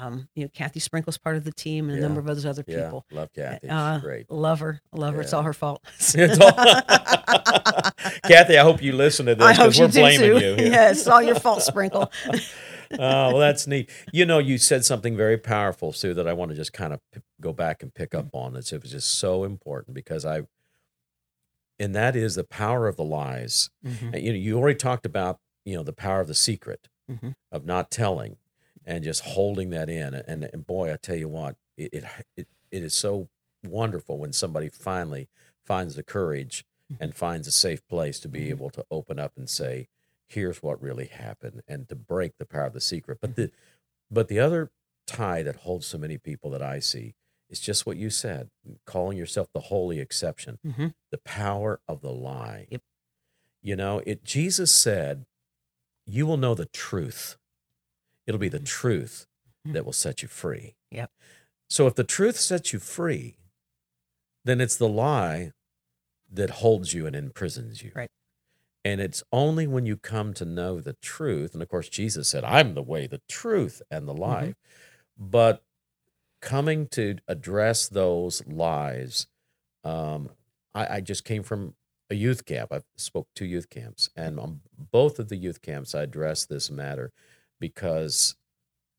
Um, 0.00 0.28
you 0.34 0.44
know, 0.44 0.50
Kathy 0.52 0.80
Sprinkle's 0.80 1.16
part 1.16 1.36
of 1.36 1.44
the 1.44 1.52
team, 1.52 1.84
and 1.88 1.92
a 1.92 1.94
Mm-hmm. 1.94 2.02
Number 2.14 2.20
of 2.20 2.26
those 2.26 2.44
other 2.44 2.62
people. 2.64 3.06
Yeah, 3.10 3.18
love 3.20 3.32
Kathy. 3.32 3.58
She's 3.62 3.70
Uh, 3.70 3.98
great. 4.02 4.30
Love 4.30 4.60
her, 4.60 4.80
love 4.92 5.14
her. 5.14 5.20
It's 5.20 5.32
all 5.32 5.42
her 5.42 5.52
fault. 5.52 5.82
It's 6.14 6.38
all- 6.38 6.52
Kathy, 8.24 8.58
I 8.58 8.62
hope 8.62 8.82
you 8.82 8.92
listen 8.92 9.26
to 9.26 9.34
this 9.34 9.48
because 9.56 9.78
we're 9.78 9.88
blaming 9.88 10.20
too. 10.20 10.34
you. 10.46 10.54
here. 10.56 10.70
yeah, 10.72 10.90
it's 10.90 11.06
all 11.06 11.22
your 11.22 11.36
fault, 11.38 11.62
Sprinkle. 11.62 12.10
oh, 12.32 12.98
well, 12.98 13.38
that's 13.38 13.66
neat. 13.66 13.90
You 14.12 14.26
know, 14.26 14.38
you 14.38 14.58
said 14.58 14.84
something 14.84 15.16
very 15.16 15.38
powerful, 15.38 15.92
Sue, 15.92 16.14
that 16.14 16.26
I 16.28 16.32
want 16.32 16.50
to 16.50 16.56
just 16.56 16.72
kind 16.72 16.92
of 16.92 17.00
p- 17.12 17.20
go 17.40 17.52
back 17.52 17.82
and 17.82 17.94
pick 17.94 18.14
up 18.14 18.28
on. 18.34 18.56
It's, 18.56 18.72
it 18.72 18.82
was 18.82 18.90
just 18.92 19.18
so 19.18 19.44
important 19.44 19.94
because 19.94 20.24
I, 20.24 20.42
and 21.78 21.94
that 21.94 22.16
is 22.16 22.34
the 22.34 22.44
power 22.44 22.86
of 22.88 22.96
the 22.96 23.04
lies. 23.04 23.70
Mhm. 23.84 24.14
And, 24.14 24.22
You 24.22 24.32
know, 24.32 24.38
you 24.38 24.58
already 24.58 24.78
talked 24.78 25.06
about, 25.06 25.38
you 25.64 25.76
know, 25.76 25.82
the 25.82 25.92
power 25.92 26.20
of 26.20 26.28
the 26.28 26.34
secret, 26.34 26.88
Mhm. 27.10 27.34
of 27.52 27.64
not 27.64 27.90
telling, 27.90 28.36
and 28.86 29.04
just 29.04 29.22
holding 29.22 29.70
that 29.70 29.90
in. 29.90 30.14
And, 30.14 30.44
and 30.44 30.66
boy, 30.66 30.92
I 30.92 30.96
tell 30.96 31.16
you 31.16 31.28
what, 31.28 31.56
it, 31.76 31.92
it 31.92 32.04
it 32.36 32.48
it 32.70 32.82
is 32.82 32.94
so 32.94 33.28
wonderful 33.66 34.18
when 34.18 34.32
somebody 34.32 34.68
finally 34.68 35.28
finds 35.64 35.96
the 35.96 36.02
courage 36.02 36.64
hmm. 36.88 37.02
and 37.02 37.14
finds 37.14 37.48
a 37.48 37.52
safe 37.52 37.86
place 37.88 38.20
to 38.20 38.28
be 38.28 38.40
mm-hmm. 38.40 38.50
able 38.50 38.70
to 38.70 38.84
open 38.90 39.18
up 39.18 39.32
and 39.36 39.50
say, 39.50 39.88
"Here's 40.28 40.62
what 40.62 40.80
really 40.80 41.06
happened," 41.06 41.62
and 41.66 41.88
to 41.88 41.96
break 41.96 42.38
the 42.38 42.46
power 42.46 42.66
of 42.66 42.72
the 42.72 42.80
secret. 42.80 43.18
But 43.20 43.30
mm-hmm. 43.32 43.42
the 43.42 43.50
but 44.10 44.28
the 44.28 44.38
other 44.38 44.70
tie 45.06 45.42
that 45.42 45.56
holds 45.56 45.86
so 45.86 45.98
many 45.98 46.18
people 46.18 46.50
that 46.50 46.62
I 46.62 46.78
see 46.78 47.14
is 47.48 47.60
just 47.60 47.86
what 47.86 47.96
you 47.96 48.10
said, 48.10 48.50
calling 48.86 49.16
yourself 49.16 49.48
the 49.52 49.60
holy 49.60 50.00
exception 50.00 50.58
Mhm. 50.64 50.94
the 51.10 51.18
power 51.18 51.80
of 51.86 52.00
the 52.00 52.12
lie. 52.12 52.66
Yep. 52.70 52.82
You 53.62 53.76
know, 53.76 54.02
it 54.06 54.24
Jesus 54.24 54.74
said, 54.74 55.26
"You 56.06 56.26
will 56.26 56.36
know 56.36 56.54
the 56.54 56.66
truth. 56.66 57.36
It'll 58.26 58.38
be 58.40 58.48
the 58.48 58.60
truth 58.60 59.26
Mhm. 59.66 59.72
that 59.74 59.84
will 59.84 59.92
set 59.92 60.22
you 60.22 60.28
free." 60.28 60.76
Yep. 60.90 61.10
So 61.68 61.86
if 61.86 61.94
the 61.94 62.04
truth 62.04 62.38
sets 62.38 62.72
you 62.72 62.78
free, 62.78 63.38
then 64.44 64.60
it's 64.60 64.76
the 64.76 64.88
lie 64.88 65.52
that 66.30 66.50
holds 66.50 66.92
you 66.94 67.06
and 67.06 67.16
imprisons 67.16 67.82
you. 67.82 67.92
Right. 67.94 68.10
And 68.84 69.00
it's 69.00 69.22
only 69.32 69.66
when 69.66 69.86
you 69.86 69.96
come 69.96 70.32
to 70.34 70.44
know 70.44 70.80
the 70.80 70.92
truth, 70.94 71.54
and 71.54 71.62
of 71.62 71.68
course 71.68 71.88
Jesus 71.88 72.28
said, 72.28 72.44
"I'm 72.44 72.74
the 72.74 72.82
way, 72.82 73.06
the 73.06 73.22
truth, 73.28 73.82
and 73.90 74.06
the 74.06 74.14
life." 74.14 74.54
But 75.18 75.64
coming 76.40 76.88
to 76.88 77.18
address 77.28 77.88
those 77.88 78.46
lies 78.46 79.26
um, 79.84 80.30
I, 80.74 80.96
I 80.96 81.00
just 81.02 81.24
came 81.24 81.42
from 81.44 81.76
a 82.10 82.14
youth 82.16 82.44
camp. 82.46 82.72
I 82.72 82.82
spoke 82.96 83.28
two 83.34 83.46
youth 83.46 83.70
camps, 83.70 84.10
and 84.16 84.38
on 84.40 84.62
both 84.78 85.18
of 85.20 85.28
the 85.30 85.36
youth 85.36 85.62
camps, 85.62 85.94
I 85.94 86.02
addressed 86.04 86.48
this 86.50 86.70
matter 86.70 87.12
because 87.60 88.36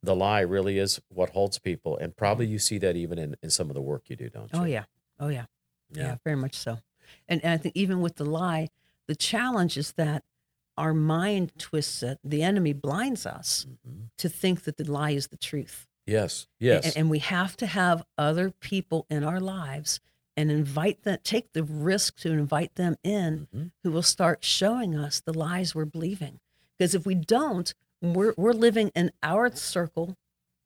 the 0.04 0.16
lie 0.16 0.42
really 0.42 0.78
is 0.78 1.02
what 1.10 1.32
holds 1.32 1.60
people, 1.60 1.98
and 1.98 2.16
probably 2.16 2.46
you 2.48 2.60
see 2.60 2.78
that 2.80 2.96
even 2.96 3.18
in, 3.18 3.36
in 3.42 3.50
some 3.50 3.70
of 3.70 3.74
the 3.76 3.82
work 3.82 4.10
you 4.10 4.16
do, 4.16 4.30
don't 4.30 4.52
you? 4.54 4.60
Oh 4.60 4.66
yeah, 4.66 4.86
oh 5.20 5.28
yeah. 5.30 5.46
Yeah. 5.92 6.04
Yeah, 6.04 6.16
very 6.24 6.36
much 6.36 6.56
so. 6.56 6.80
And, 7.30 7.42
and 7.44 7.54
I 7.54 7.58
think 7.58 7.76
even 7.76 8.02
with 8.02 8.16
the 8.18 8.26
lie, 8.26 8.68
the 9.08 9.16
challenge 9.16 9.78
is 9.78 9.94
that 9.94 10.24
our 10.78 10.94
mind 10.94 11.54
twists 11.58 12.04
it. 12.04 12.20
The 12.24 12.44
enemy 12.44 12.74
blinds 12.74 13.26
us 13.26 13.66
Mhm. 13.88 14.10
to 14.18 14.30
think 14.30 14.64
that 14.64 14.78
the 14.78 14.90
lie 14.92 15.12
is 15.12 15.28
the 15.28 15.38
truth. 15.38 15.88
Yes, 16.06 16.48
yes, 16.60 16.86
And, 16.86 16.98
and 16.98 17.10
we 17.10 17.20
have 17.20 17.58
to 17.58 17.66
have 17.66 18.06
other 18.18 18.52
people 18.52 19.06
in 19.10 19.24
our 19.24 19.40
lives 19.40 20.00
and 20.36 20.52
invite 20.52 21.04
them, 21.04 21.18
take 21.24 21.54
the 21.54 21.64
risk 21.64 22.18
to 22.20 22.32
invite 22.32 22.76
them 22.76 22.96
in 23.04 23.48
Mhm. 23.56 23.72
who 23.84 23.92
will 23.92 24.04
start 24.04 24.44
showing 24.44 24.94
us 24.96 25.20
the 25.22 25.34
lies 25.34 25.74
we're 25.74 25.86
believing. 25.86 26.40
Because 26.78 26.94
if 26.94 27.06
we 27.06 27.16
don't, 27.16 27.74
we're, 28.02 28.34
we're 28.38 28.54
living 28.54 28.92
in 28.96 29.12
our 29.24 29.52
circle 29.56 30.16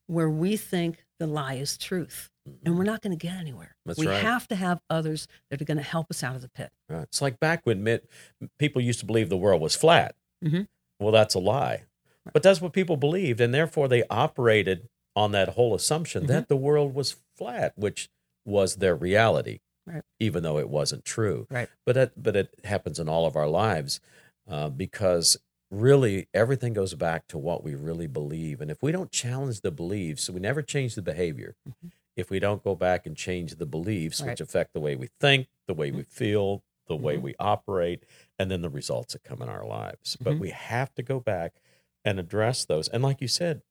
where 0.07 0.29
we 0.29 0.57
think 0.57 1.05
the 1.19 1.27
lie 1.27 1.53
is 1.55 1.77
truth. 1.77 2.29
And 2.65 2.75
we're 2.77 2.83
not 2.85 3.01
going 3.01 3.17
to 3.17 3.27
get 3.27 3.37
anywhere. 3.37 3.75
That's 3.85 3.99
we 3.99 4.07
right. 4.07 4.19
have 4.21 4.47
to 4.47 4.55
have 4.55 4.81
others 4.89 5.27
that 5.49 5.61
are 5.61 5.65
going 5.65 5.77
to 5.77 5.83
help 5.83 6.07
us 6.09 6.23
out 6.23 6.35
of 6.35 6.41
the 6.41 6.49
pit. 6.49 6.71
Right. 6.89 7.03
It's 7.03 7.21
like 7.21 7.39
back 7.39 7.61
when 7.65 7.99
people 8.57 8.81
used 8.81 8.99
to 9.01 9.05
believe 9.05 9.29
the 9.29 9.37
world 9.37 9.61
was 9.61 9.75
flat. 9.75 10.15
Mhm. 10.43 10.67
Well, 10.99 11.11
that's 11.11 11.35
a 11.35 11.39
lie. 11.39 11.83
But 12.33 12.41
that's 12.43 12.59
what 12.61 12.73
people 12.73 12.97
believed, 12.97 13.41
and 13.41 13.53
therefore 13.53 13.87
they 13.87 14.03
operated 14.09 14.89
on 15.15 15.31
that 15.33 15.49
whole 15.49 15.73
assumption 15.75 16.25
that 16.27 16.47
the 16.49 16.55
world 16.55 16.93
was 16.95 17.15
flat, 17.35 17.73
which 17.75 18.09
was 18.45 18.77
their 18.77 18.95
reality, 18.95 19.59
Right. 19.85 20.03
even 20.19 20.41
though 20.43 20.57
it 20.59 20.69
wasn't 20.69 21.03
true. 21.05 21.47
Right. 21.49 21.69
But 21.85 21.97
it, 21.97 22.11
but 22.17 22.35
it 22.35 22.53
happens 22.63 22.99
in 22.99 23.07
all 23.09 23.25
of 23.27 23.35
our 23.35 23.47
lives 23.47 23.99
uh, 24.47 24.69
because 24.69 25.37
really 25.71 26.27
everything 26.33 26.73
goes 26.73 26.93
back 26.93 27.27
to 27.29 27.37
what 27.37 27.63
we 27.63 27.73
really 27.75 28.05
believe, 28.07 28.61
and 28.61 28.69
if 28.69 28.83
we 28.83 28.91
don't 28.91 29.11
challenge 29.11 29.61
the 29.61 29.71
beliefs, 29.71 30.29
we 30.29 30.39
never 30.39 30.61
change 30.61 30.93
the 30.95 31.01
behavior. 31.01 31.55
If 32.15 32.29
we 32.29 32.39
don't 32.39 32.61
go 32.63 32.75
back 32.75 33.05
and 33.05 33.15
change 33.15 33.55
the 33.55 33.65
beliefs, 33.65 34.21
Right. 34.21 34.31
which 34.31 34.41
affect 34.41 34.73
the 34.73 34.81
way 34.81 34.95
we 34.95 35.07
think, 35.19 35.47
the 35.67 35.73
way 35.73 35.89
we 35.91 36.03
feel, 36.03 36.61
the 36.87 36.95
way 36.97 37.15
Mhm. 37.17 37.21
we 37.21 37.35
operate, 37.39 38.03
and 38.37 38.51
then 38.51 38.61
the 38.61 38.69
results 38.69 39.13
that 39.13 39.23
come 39.23 39.41
in 39.41 39.47
our 39.47 39.65
lives. 39.65 40.17
But 40.17 40.33
Mhm. 40.35 40.39
we 40.39 40.49
have 40.49 40.93
to 40.95 41.03
go 41.03 41.21
back 41.21 41.61
and 42.03 42.19
address 42.19 42.65
those. 42.65 42.89
And 42.89 43.01
like 43.01 43.21
you 43.21 43.29
said, 43.29 43.61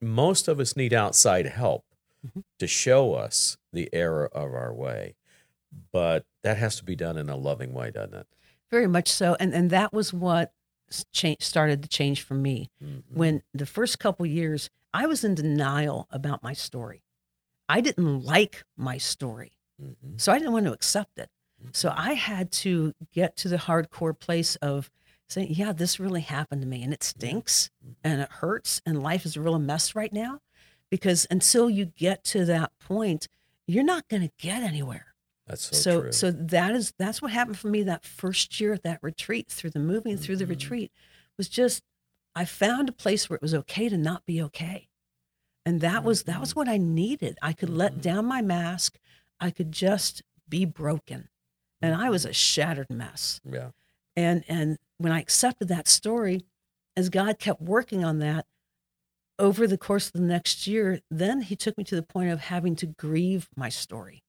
most 0.00 0.48
of 0.48 0.58
us 0.58 0.74
need 0.74 0.94
outside 0.94 1.44
help 1.46 1.84
Mhm. 2.26 2.44
to 2.58 2.66
show 2.66 3.12
us 3.14 3.58
the 3.72 3.90
error 3.92 4.26
of 4.28 4.54
our 4.54 4.72
way. 4.72 5.16
But 5.92 6.24
that 6.42 6.56
has 6.56 6.76
to 6.76 6.84
be 6.84 6.96
done 6.96 7.18
in 7.18 7.28
a 7.28 7.36
loving 7.36 7.74
way, 7.74 7.90
doesn't 7.90 8.14
it? 8.14 8.26
Very 8.70 8.86
much 8.86 9.08
so. 9.08 9.36
And, 9.38 9.52
and 9.52 9.68
that 9.70 9.92
was 9.92 10.12
what 10.14 10.54
s- 10.90 11.04
cha- 11.12 11.36
started 11.40 11.82
to 11.82 11.88
change 11.88 12.22
for 12.22 12.34
me. 12.34 12.70
Mhm. 12.82 13.02
When 13.08 13.42
the 13.54 13.66
first 13.66 13.98
couple 13.98 14.26
years, 14.26 14.70
I 14.92 15.06
was 15.06 15.24
in 15.24 15.34
denial 15.34 16.06
about 16.10 16.42
my 16.42 16.52
story. 16.52 17.02
I 17.68 17.80
didn't 17.80 18.20
like 18.24 18.64
my 18.76 18.98
story. 18.98 19.52
Mhm. 19.80 20.20
So 20.20 20.32
I 20.32 20.38
didn't 20.38 20.52
want 20.52 20.66
to 20.66 20.72
accept 20.72 21.18
it. 21.18 21.30
So 21.72 21.92
I 21.94 22.14
had 22.14 22.50
to 22.52 22.94
get 23.12 23.36
to 23.38 23.48
the 23.48 23.58
hardcore 23.58 24.18
place 24.18 24.56
of 24.56 24.90
saying, 25.28 25.48
yeah, 25.54 25.72
this 25.72 26.00
really 26.00 26.22
happened 26.22 26.62
to 26.62 26.66
me 26.66 26.82
and 26.82 26.92
it 26.92 27.02
stinks 27.04 27.70
and 28.02 28.20
it 28.20 28.30
hurts 28.30 28.80
and 28.86 29.02
life 29.02 29.24
is 29.26 29.36
a 29.36 29.40
real 29.40 29.58
mess 29.58 29.94
right 29.94 30.12
now. 30.12 30.40
Because 30.90 31.26
until 31.30 31.70
you 31.70 31.84
get 31.84 32.24
to 32.24 32.44
that 32.46 32.72
point, 32.80 33.28
you're 33.66 33.84
not 33.84 34.08
going 34.08 34.22
to 34.22 34.32
get 34.38 34.62
anywhere. 34.62 35.14
That's 35.50 35.64
so, 35.64 35.76
So 35.76 36.00
true. 36.02 36.12
so 36.12 36.30
that 36.30 36.74
is 36.74 36.92
that's 36.98 37.20
what 37.20 37.32
happened 37.32 37.58
for 37.58 37.68
me 37.68 37.82
that 37.82 38.04
first 38.04 38.60
year 38.60 38.72
at 38.72 38.82
that 38.84 39.00
retreat 39.02 39.48
through 39.48 39.70
the 39.70 39.80
movie 39.80 40.12
and 40.12 40.20
through 40.20 40.36
the 40.36 40.44
Mhm. 40.46 40.50
retreat 40.50 40.92
was 41.36 41.48
just 41.48 41.82
I 42.36 42.44
found 42.44 42.88
a 42.88 42.92
place 42.92 43.28
where 43.28 43.34
it 43.36 43.42
was 43.42 43.54
okay 43.54 43.88
to 43.88 43.96
not 43.98 44.24
be 44.24 44.40
okay. 44.42 44.88
And 45.66 45.80
that 45.80 46.04
was 46.04 46.22
that 46.24 46.40
was 46.40 46.52
Mhm. 46.52 46.56
what 46.56 46.68
I 46.68 46.76
needed. 46.78 47.36
I 47.42 47.52
could 47.52 47.68
Mhm. 47.70 47.76
let 47.76 48.00
down 48.00 48.24
my 48.26 48.40
mask. 48.42 48.98
I 49.40 49.50
could 49.50 49.72
just 49.72 50.22
be 50.48 50.64
broken. 50.64 51.28
And 51.82 51.94
I 51.94 52.10
was 52.10 52.24
a 52.24 52.32
shattered 52.32 52.88
mess. 52.90 53.40
yeah. 53.44 53.72
And 54.16 54.44
and 54.48 54.78
when 54.98 55.12
I 55.12 55.20
accepted 55.20 55.66
that 55.68 55.88
story, 55.88 56.44
as 56.96 57.08
God 57.08 57.38
kept 57.40 57.60
working 57.60 58.04
on 58.04 58.18
that 58.20 58.46
over 59.38 59.66
the 59.66 59.78
course 59.78 60.06
of 60.06 60.12
the 60.12 60.20
next 60.20 60.66
year, 60.66 61.00
then 61.10 61.40
he 61.42 61.56
took 61.56 61.76
me 61.78 61.84
to 61.84 61.96
the 61.96 62.02
point 62.02 62.30
of 62.30 62.40
having 62.40 62.76
to 62.76 62.86
grieve 62.86 63.48
my 63.56 63.68
story. 63.70 64.22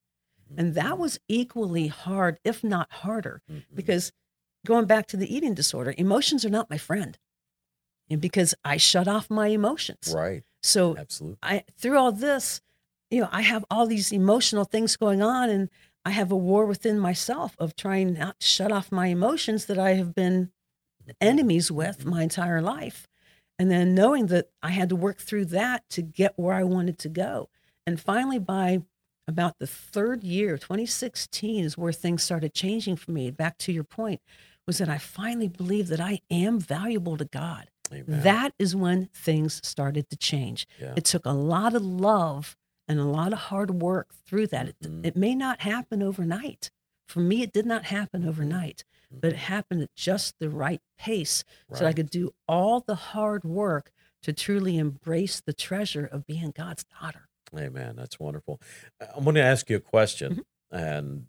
And 0.58 0.76
that 0.76 0.98
was 0.98 1.20
equally 1.28 1.88
hard, 1.88 2.40
if 2.44 2.64
not 2.64 2.92
harder, 2.92 3.42
Mhm. 3.50 3.64
because 3.74 4.12
going 4.66 4.86
back 4.86 5.08
to 5.08 5.18
the 5.18 5.34
eating 5.34 5.54
disorder, 5.54 5.94
emotions 5.98 6.46
are 6.46 6.50
not 6.50 6.70
my 6.70 6.78
friend. 6.78 7.18
And 8.10 8.20
because 8.22 8.54
I 8.64 8.78
shut 8.78 9.08
off 9.08 9.30
my 9.30 9.48
emotions. 9.48 10.14
right. 10.14 10.44
So 10.64 10.96
Absolutely. 10.98 11.38
I 11.42 11.64
through 11.78 11.98
all 11.98 12.12
this, 12.12 12.62
you 13.10 13.22
know, 13.22 13.30
I 13.32 13.42
have 13.42 13.66
all 13.72 13.88
these 13.88 14.12
emotional 14.12 14.64
things 14.66 14.96
going 14.96 15.22
on 15.24 15.50
and 15.50 15.70
I 16.06 16.12
have 16.12 16.32
a 16.32 16.38
war 16.38 16.66
within 16.66 17.00
myself 17.00 17.56
of 17.58 17.76
trying 17.76 18.14
not 18.14 18.40
to 18.40 18.46
shut 18.48 18.72
off 18.72 18.92
my 18.92 19.08
emotions 19.08 19.66
that 19.66 19.80
I 19.80 19.94
have 19.94 20.14
been 20.14 20.52
enemies 21.20 21.72
with 21.72 22.06
my 22.06 22.22
entire 22.24 22.62
life. 22.62 23.08
And 23.58 23.70
then 23.72 23.94
knowing 23.96 24.28
that 24.28 24.50
I 24.62 24.70
had 24.72 24.90
to 24.90 24.96
work 24.96 25.18
through 25.20 25.46
that 25.46 25.88
to 25.90 26.02
get 26.02 26.38
where 26.38 26.54
I 26.56 26.64
wanted 26.64 26.98
to 27.00 27.10
go. 27.10 27.50
And 27.88 28.00
finally, 28.00 28.40
by 28.40 28.82
about 29.32 29.60
the 29.60 29.68
third 29.68 30.24
year, 30.24 30.58
2016, 30.58 31.64
is 31.64 31.78
where 31.78 31.94
things 31.94 32.24
started 32.24 32.54
changing 32.54 32.96
for 32.98 33.12
me. 33.12 33.32
Back 33.32 33.58
to 33.60 33.72
your 33.72 33.84
point, 33.84 34.22
was 34.68 34.78
that 34.78 34.90
I 34.90 34.98
finally 34.98 35.48
believed 35.48 35.90
that 35.90 36.00
I 36.00 36.20
am 36.30 36.60
valuable 36.60 37.18
to 37.18 37.26
God. 37.26 37.70
Amen. 37.94 38.22
That 38.24 38.54
is 38.60 38.76
when 38.76 39.08
things 39.14 39.60
started 39.68 40.10
to 40.10 40.18
change. 40.18 40.68
Yeah. 40.80 40.94
It 40.96 41.06
took 41.06 41.26
a 41.26 41.32
lot 41.32 41.76
of 41.76 41.84
love 41.84 42.56
and 42.88 43.00
a 43.00 43.06
lot 43.06 43.34
of 43.34 43.40
hard 43.40 43.72
work 43.82 44.14
through 44.26 44.48
that. 44.48 44.68
It, 44.70 44.76
Mhm. 44.82 45.06
it 45.06 45.16
may 45.16 45.36
not 45.36 45.62
happen 45.62 46.02
overnight. 46.04 46.72
For 47.08 47.20
me, 47.20 47.42
it 47.42 47.52
did 47.52 47.66
not 47.66 47.86
happen 47.86 48.26
overnight, 48.28 48.86
but 49.12 49.34
it 49.34 49.38
happened 49.38 49.82
at 49.82 49.94
just 49.96 50.36
the 50.40 50.50
right 50.50 50.82
pace 50.98 51.44
so 51.74 51.80
that 51.80 51.88
I 51.88 51.94
could 51.94 52.10
do 52.10 52.34
all 52.48 52.80
the 52.80 52.96
hard 52.96 53.44
work 53.44 53.92
to 54.24 54.32
truly 54.32 54.78
embrace 54.78 55.42
the 55.42 55.52
treasure 55.54 56.06
of 56.06 56.26
being 56.26 56.52
God's 56.52 56.86
daughter. 56.86 57.28
Amen. 57.58 57.96
That's 57.98 58.20
wonderful. 58.20 58.62
Uh, 59.02 59.06
I'm 59.16 59.24
going 59.24 59.36
to 59.36 59.42
ask 59.44 59.70
you 59.70 59.78
a 59.78 59.82
question, 59.82 60.44
Mm-hmm. 60.74 60.78
and 60.78 61.26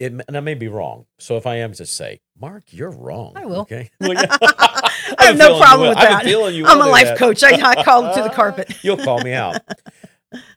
it 0.00 0.12
and 0.28 0.36
I 0.36 0.40
may 0.40 0.54
be 0.54 0.68
wrong. 0.68 1.06
So 1.18 1.36
if 1.36 1.46
I 1.46 1.56
am, 1.56 1.72
just 1.72 1.96
say, 1.96 2.20
Mark, 2.40 2.64
you're 2.72 2.90
wrong. 2.90 3.32
I 3.36 3.46
will. 3.46 3.60
Okay. 3.60 3.90
Well, 4.00 4.12
yeah. 4.14 4.26
I 4.30 5.14
I 5.18 5.24
have 5.26 5.36
no 5.38 5.58
problem 5.58 5.88
with 5.90 5.98
that. 5.98 6.26
I'm 6.26 6.80
a 6.80 6.86
life 6.88 7.06
that. 7.08 7.18
coach. 7.18 7.42
I, 7.44 7.50
I 7.50 7.84
call 7.84 8.06
it 8.06 8.14
to 8.16 8.22
the 8.22 8.30
carpet. 8.34 8.72
You'll 8.82 8.96
call 8.96 9.22
me 9.22 9.32
out. 9.32 9.60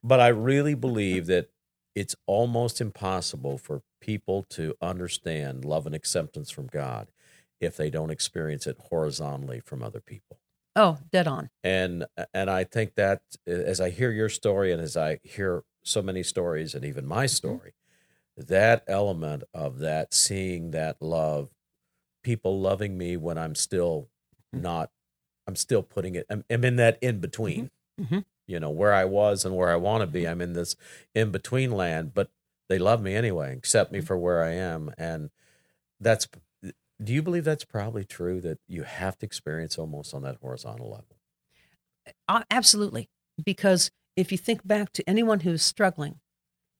But 0.03 0.19
I 0.19 0.29
really 0.29 0.73
believe 0.75 1.27
that 1.27 1.49
it's 1.95 2.15
almost 2.27 2.81
impossible 2.81 3.57
for 3.57 3.81
people 4.01 4.43
to 4.51 4.75
understand 4.81 5.65
love 5.65 5.85
and 5.85 5.95
acceptance 5.95 6.49
from 6.51 6.67
God 6.67 7.09
if 7.61 7.77
they 7.77 7.89
don't 7.89 8.09
experience 8.11 8.67
it 8.67 8.77
horizontally 8.89 9.59
from 9.59 9.83
other 9.83 10.01
people. 10.01 10.39
Oh, 10.75 10.97
dead 11.11 11.27
on. 11.27 11.49
And 11.63 12.05
and 12.33 12.49
I 12.49 12.63
think 12.63 12.95
that 12.95 13.21
uh, 13.47 13.51
as 13.51 13.79
I 13.79 13.89
hear 13.89 14.11
your 14.11 14.29
story 14.29 14.71
and 14.71 14.81
as 14.81 14.97
I 14.97 15.19
hear 15.23 15.63
so 15.83 16.01
many 16.01 16.23
stories 16.23 16.73
and 16.75 16.83
even 16.83 17.05
my 17.05 17.25
mm-hmm. 17.25 17.27
story, 17.27 17.73
that 18.37 18.83
element 18.87 19.43
of 19.53 19.79
that 19.79 20.13
seeing 20.13 20.71
that 20.71 21.01
love, 21.01 21.49
people 22.23 22.59
loving 22.59 22.97
me 22.97 23.15
when 23.17 23.37
I'm 23.37 23.55
still 23.55 24.09
mm-hmm. 24.53 24.63
not, 24.63 24.91
I'm 25.47 25.55
still 25.55 25.83
putting 25.83 26.15
it, 26.15 26.25
I'm, 26.29 26.43
I'm 26.49 26.65
in 26.65 26.75
that 26.77 26.97
in 27.01 27.19
between, 27.19 27.71
Mhm. 27.99 28.05
Mm-hmm. 28.05 28.19
you 28.47 28.59
know, 28.59 28.69
where 28.71 28.93
I 28.93 29.05
was 29.05 29.45
and 29.45 29.55
where 29.55 29.69
I 29.69 29.77
want 29.77 30.01
to 30.01 30.07
be. 30.07 30.27
I'm 30.27 30.41
in 30.41 30.53
this 30.53 30.75
in 31.13 31.31
between 31.31 31.71
land, 31.71 32.13
but 32.13 32.29
they 32.67 32.79
love 32.79 33.01
me 33.01 33.15
anyway, 33.15 33.53
accept 33.55 33.91
me 33.91 34.01
for 34.01 34.17
where 34.17 34.43
I 34.43 34.51
am. 34.51 34.93
And 34.97 35.29
that's, 36.01 36.27
do 37.03 37.13
you 37.13 37.21
believe 37.21 37.43
that's 37.43 37.65
probably 37.65 38.03
true 38.05 38.39
that 38.41 38.59
you 38.67 38.83
have 38.83 39.17
to 39.19 39.25
experience 39.25 39.77
almost 39.77 40.13
on 40.13 40.21
that 40.23 40.37
horizontal 40.41 40.89
level? 40.89 41.17
Uh, 42.27 42.43
absolutely. 42.49 43.09
Because 43.43 43.91
if 44.15 44.31
you 44.31 44.37
think 44.37 44.65
back 44.65 44.93
to 44.93 45.07
anyone 45.09 45.41
who's 45.41 45.61
struggling 45.61 46.19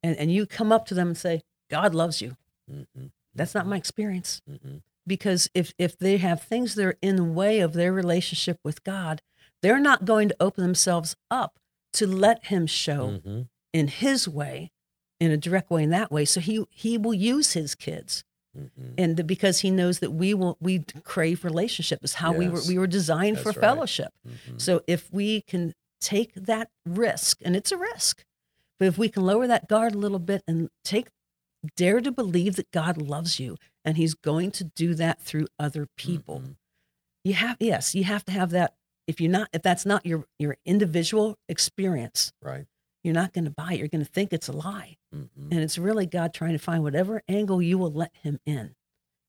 and, 0.04 0.16
and 0.18 0.32
you 0.32 0.46
come 0.46 0.72
up 0.72 0.86
to 0.88 0.94
them 0.94 1.08
and 1.10 1.18
say, 1.18 1.42
God 1.70 1.94
loves 1.96 2.22
you, 2.22 2.38
Mm-hmm. 2.72 3.08
that's 3.36 3.54
not 3.54 3.68
my 3.68 3.78
experience. 3.78 4.42
Mm-hmm. 4.50 4.78
Because 5.06 5.48
if, 5.54 5.72
if 5.78 6.00
they 6.00 6.18
have 6.18 6.42
things 6.42 6.74
that 6.74 6.84
are 6.86 6.98
in 7.00 7.16
the 7.16 7.24
way 7.24 7.60
of 7.60 7.74
their 7.74 7.94
relationship 7.94 8.58
with 8.64 8.84
God, 8.84 9.22
they're 9.62 9.78
not 9.80 10.04
going 10.06 10.30
to 10.30 10.36
open 10.40 10.64
themselves 10.64 11.16
up 11.30 11.60
to 11.94 12.08
let 12.08 12.46
Him 12.46 12.66
show 12.66 13.20
Mm-hmm. 13.24 13.42
in 13.72 13.88
His 13.90 14.28
way, 14.28 14.72
in 15.20 15.30
a 15.30 15.38
direct 15.38 15.70
way, 15.70 15.84
in 15.84 15.92
that 15.92 16.12
way. 16.12 16.26
So 16.26 16.40
He 16.40 16.66
He 16.72 16.98
will 16.98 17.14
use 17.14 17.54
His 17.54 17.76
kids, 17.76 18.24
Mm-hmm. 18.58 18.94
and 18.98 19.18
the- 19.18 19.24
because 19.24 19.60
He 19.62 19.72
knows 19.72 20.00
that 20.00 20.12
we 20.12 20.34
will 20.34 20.58
we 20.62 20.84
crave 21.04 21.44
relationship 21.44 22.04
is 22.04 22.16
how 22.16 22.32
we 22.34 22.48
were 22.48 22.62
we 22.68 22.78
were 22.78 22.88
designed 22.88 23.38
for 23.40 23.46
That's 23.46 23.58
right. 23.58 23.62
fellowship. 23.62 24.12
Mm-hmm. 24.28 24.58
So 24.58 24.82
if 24.88 25.12
we 25.12 25.42
can 25.42 25.74
take 26.02 26.34
that 26.36 26.70
risk, 26.86 27.40
and 27.44 27.56
it's 27.56 27.72
a 27.72 27.78
risk, 27.78 28.24
but 28.80 28.88
if 28.88 28.98
we 28.98 29.10
can 29.10 29.24
lower 29.26 29.48
that 29.48 29.68
guard 29.68 29.94
a 29.96 29.98
little 29.98 30.20
bit 30.20 30.44
and 30.48 30.70
take 30.84 31.08
dare 31.76 32.00
to 32.02 32.12
believe 32.12 32.56
that 32.58 32.70
God 32.72 32.98
loves 33.02 33.40
you 33.40 33.58
and 33.84 33.98
he's 33.98 34.14
going 34.14 34.52
to 34.52 34.64
do 34.64 34.94
that 34.96 35.20
through 35.20 35.48
other 35.58 35.88
people. 35.98 36.42
Mhm. 36.42 36.56
You 37.24 37.34
have 37.34 37.58
yes, 37.60 37.96
you 37.96 38.04
have 38.04 38.24
to 38.26 38.32
have 38.32 38.52
that 38.52 38.76
if 39.08 39.20
you're 39.20 39.32
not 39.32 39.50
if 39.52 39.62
that's 39.64 39.86
not 39.86 40.06
your 40.06 40.26
your 40.40 40.58
individual 40.66 41.38
experience, 41.50 42.32
Right. 42.42 42.66
You're 43.06 43.14
not 43.14 43.34
going 43.34 43.46
to 43.46 43.52
buy 43.52 43.74
it. 43.74 43.80
You're 43.80 43.88
going 43.88 44.04
to 44.04 44.12
think 44.12 44.34
it's 44.34 44.48
a 44.48 44.52
lie. 44.52 44.98
Mm-hmm. 45.16 45.52
And 45.52 45.60
it's 45.62 45.78
really 45.78 46.06
God 46.06 46.34
trying 46.34 46.54
to 46.54 46.60
find 46.60 46.84
whatever 46.84 47.22
angle 47.28 47.62
you 47.62 47.78
will 47.78 47.92
let 47.94 48.12
him 48.24 48.40
in 48.46 48.76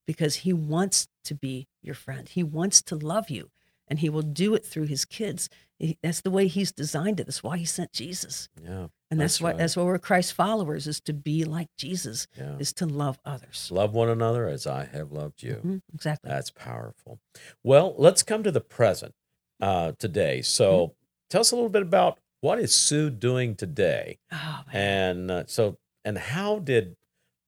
because 0.05 0.35
he 0.37 0.53
wants 0.53 1.07
to 1.25 1.35
be 1.35 1.67
your 1.81 1.95
friend. 1.95 2.27
He 2.29 2.43
wants 2.43 2.81
to 2.83 2.95
love 2.95 3.29
you 3.29 3.49
and 3.87 3.99
he 3.99 4.09
will 4.09 4.21
do 4.21 4.53
it 4.55 4.65
through 4.65 4.85
his 4.87 5.05
kids. 5.05 5.49
He- 5.79 5.97
That's 6.01 6.21
the 6.21 6.31
way 6.31 6.47
he's 6.47 6.71
designed 6.71 7.19
it. 7.19 7.25
That's 7.27 7.43
why 7.43 7.57
he 7.57 7.65
sent 7.65 7.93
Jesus. 7.93 8.49
Yeah. 8.61 8.87
And 9.09 9.21
that's, 9.21 9.35
That's 9.35 9.41
why 9.41 9.49
right. 9.51 9.57
that's 9.57 9.77
why 9.77 9.83
we're 9.83 9.99
Christ 9.99 10.33
followers 10.33 10.85
is 10.87 10.99
to 11.01 11.13
be 11.13 11.45
like 11.45 11.69
Jesus, 11.77 12.27
Yeah. 12.37 12.57
is 12.57 12.73
to 12.73 12.85
love 12.85 13.19
others. 13.23 13.69
Love 13.71 13.93
one 13.93 14.09
another 14.09 14.47
as 14.49 14.67
I 14.67 14.83
have 14.85 15.13
loved 15.13 15.43
you. 15.43 15.61
Mhm, 15.63 15.81
exactly. 15.93 16.29
That's 16.29 16.51
powerful. 16.51 17.19
Well, 17.63 17.95
let's 17.97 18.21
come 18.23 18.43
to 18.43 18.51
the 18.51 18.59
present 18.59 19.13
uh, 19.61 19.93
today. 19.97 20.41
So, 20.41 20.71
Mm-hmm. 20.87 20.93
tell 21.29 21.41
us 21.41 21.51
a 21.51 21.55
little 21.55 21.69
bit 21.69 21.81
about 21.83 22.19
what 22.41 22.59
is 22.59 22.73
Sue 22.73 23.09
doing 23.09 23.55
today, 23.55 24.19
oh, 24.31 24.61
and 24.71 25.31
uh, 25.31 25.43
so 25.47 25.77
and 26.05 26.17
how 26.17 26.59
did 26.59 26.95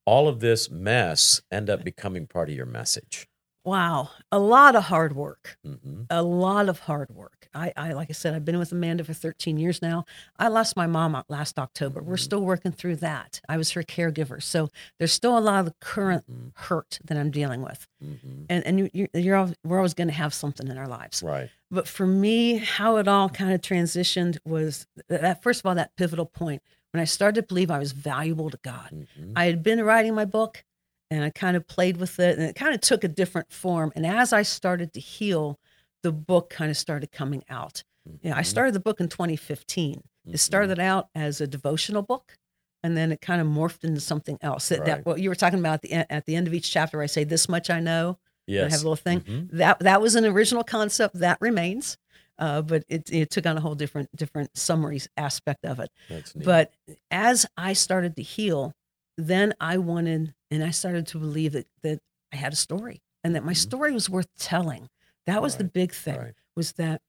all 0.06 0.28
of 0.28 0.40
this 0.40 0.70
mess 0.70 1.42
end 1.52 1.70
up 1.70 1.84
becoming 1.84 2.28
part 2.28 2.50
of 2.50 2.56
your 2.56 2.66
message? 2.66 3.28
Wow. 3.66 4.10
A 4.32 4.40
lot 4.40 4.76
of 4.76 4.84
hard 4.86 5.16
work. 5.16 5.58
hmm 5.64 6.04
a 6.12 6.24
lot 6.24 6.70
of 6.70 6.80
hard 6.80 7.10
work. 7.12 7.48
I, 7.54 7.72
I 7.78 7.94
like 7.94 8.10
I 8.10 8.14
said, 8.14 8.34
I've 8.34 8.44
been 8.46 8.58
with 8.58 8.72
Amanda 8.72 9.04
for 9.04 9.14
13 9.14 9.58
years 9.58 9.80
now. 9.82 10.06
I 10.40 10.48
lost 10.48 10.76
my 10.76 10.88
mom 10.88 11.22
last 11.30 11.60
October. 11.60 12.02
We're 12.02 12.16
Mhm. 12.16 12.20
still 12.20 12.42
working 12.42 12.72
through 12.72 12.96
that. 12.98 13.42
I 13.48 13.58
was 13.58 13.72
her 13.72 13.84
caregiver, 13.84 14.42
so 14.42 14.70
there's 14.98 15.14
still 15.14 15.38
a 15.38 15.40
lot 15.40 15.60
of 15.60 15.66
the 15.68 15.76
current 15.82 16.26
Mhm. 16.32 16.52
hurt 16.56 17.00
that 17.06 17.16
I'm 17.18 17.30
dealing 17.30 17.62
with. 17.62 17.88
hmm 18.02 18.46
And 18.50 18.66
and 18.66 18.80
you, 18.80 18.90
you're, 18.94 19.08
you're 19.14 19.36
al- 19.36 19.54
we're 19.64 19.78
always 19.78 19.94
going 19.94 20.08
to 20.08 20.14
have 20.16 20.34
something 20.34 20.68
in 20.68 20.78
our 20.78 20.88
lives. 20.88 21.22
Right. 21.22 21.50
But 21.70 21.88
for 21.88 22.08
me, 22.08 22.58
how 22.58 22.98
it 22.98 23.08
all 23.08 23.30
kind 23.30 23.54
of 23.54 23.62
transitioned 23.62 24.38
was 24.46 24.88
that, 25.10 25.44
first 25.44 25.60
of 25.60 25.66
all 25.68 25.76
that 25.76 25.96
pivotal 25.96 26.26
point 26.26 26.64
when 26.92 27.02
I 27.02 27.06
started 27.06 27.42
to 27.42 27.48
believe 27.48 27.70
I 27.70 27.78
was 27.78 27.92
valuable 27.92 28.50
to 28.50 28.58
God. 28.64 29.06
hmm 29.16 29.34
I 29.36 29.46
had 29.46 29.62
been 29.62 29.80
writing 29.84 30.16
my 30.16 30.26
book 30.26 30.64
and 31.12 31.24
I 31.24 31.30
kind 31.30 31.58
of 31.58 31.68
played 31.68 31.98
with 31.98 32.20
it 32.20 32.38
and 32.38 32.48
it 32.48 32.56
kind 32.56 32.74
of 32.74 32.82
took 32.82 33.04
a 33.04 33.08
different 33.08 33.52
form. 33.52 33.92
And 33.96 34.06
as 34.06 34.32
I 34.34 34.42
started 34.44 34.94
to 34.94 35.00
heal, 35.00 35.60
the 36.04 36.12
book 36.12 36.50
kind 36.50 36.70
of 36.72 36.78
started 36.78 37.12
coming 37.12 37.44
out. 37.50 37.84
Yeah, 38.22 38.36
I 38.38 38.42
Mhm. 38.42 38.46
started 38.46 38.74
the 38.76 38.80
book 38.80 39.00
in 39.00 39.08
2015. 39.10 40.04
Mhm. 40.28 40.34
It 40.34 40.38
started 40.38 40.80
out 40.80 41.10
as 41.16 41.42
a 41.42 41.48
devotional 41.48 42.02
book 42.02 42.38
and 42.84 42.96
then 42.96 43.12
it 43.12 43.22
kind 43.22 43.42
of 43.42 43.48
morphed 43.48 43.84
into 43.84 44.00
something 44.00 44.38
else. 44.42 44.70
That, 44.70 44.86
that 44.86 45.06
what 45.06 45.20
you 45.20 45.30
were 45.30 45.36
talking 45.36 45.60
about 45.60 45.74
at 45.76 45.82
the, 45.82 45.92
en- 45.92 46.06
at 46.10 46.26
the 46.26 46.36
end 46.36 46.48
of 46.48 46.54
each 46.54 46.72
chapter, 46.72 47.02
I 47.02 47.08
say, 47.08 47.24
This 47.24 47.50
much 47.50 47.70
I 47.70 47.80
know. 47.80 48.18
Yes. 48.48 48.72
I 48.72 48.76
have 48.76 48.82
a 48.82 48.90
little 48.90 48.96
thing. 48.96 49.22
Mhm. 49.22 49.50
That 49.52 49.80
that 49.80 50.02
was 50.02 50.16
an 50.16 50.26
original 50.26 50.64
concept 50.64 51.20
that 51.20 51.38
remains. 51.42 51.98
Uh, 52.40 52.62
but 52.62 52.84
it, 52.88 53.12
it 53.12 53.30
took 53.30 53.46
on 53.46 53.58
a 53.58 53.60
whole 53.62 53.76
different 53.76 54.10
different 54.16 54.58
summary 54.58 55.02
aspect 55.18 55.66
of 55.66 55.80
it. 55.82 55.90
But 56.36 56.72
as 57.12 57.46
I 57.58 57.74
started 57.74 58.16
to 58.16 58.22
heal, 58.24 58.74
then 59.18 59.54
I 59.60 59.78
wanted, 59.78 60.34
and 60.52 60.64
I 60.64 60.72
started 60.72 61.08
to 61.08 61.20
believe 61.20 61.54
that 61.54 61.68
that 61.84 62.00
I 62.32 62.36
had 62.38 62.54
a 62.54 62.58
story, 62.58 63.02
and 63.24 63.36
that 63.36 63.44
my 63.44 63.54
Mhm. 63.54 63.58
story 63.58 63.92
was 63.94 64.10
worth 64.10 64.28
telling. 64.38 64.90
That 65.26 65.42
was 65.42 65.58
the 65.58 65.64
big 65.64 65.94
thing. 65.94 66.18
right. 66.18 66.34
Was 66.56 66.74
that 66.74 67.02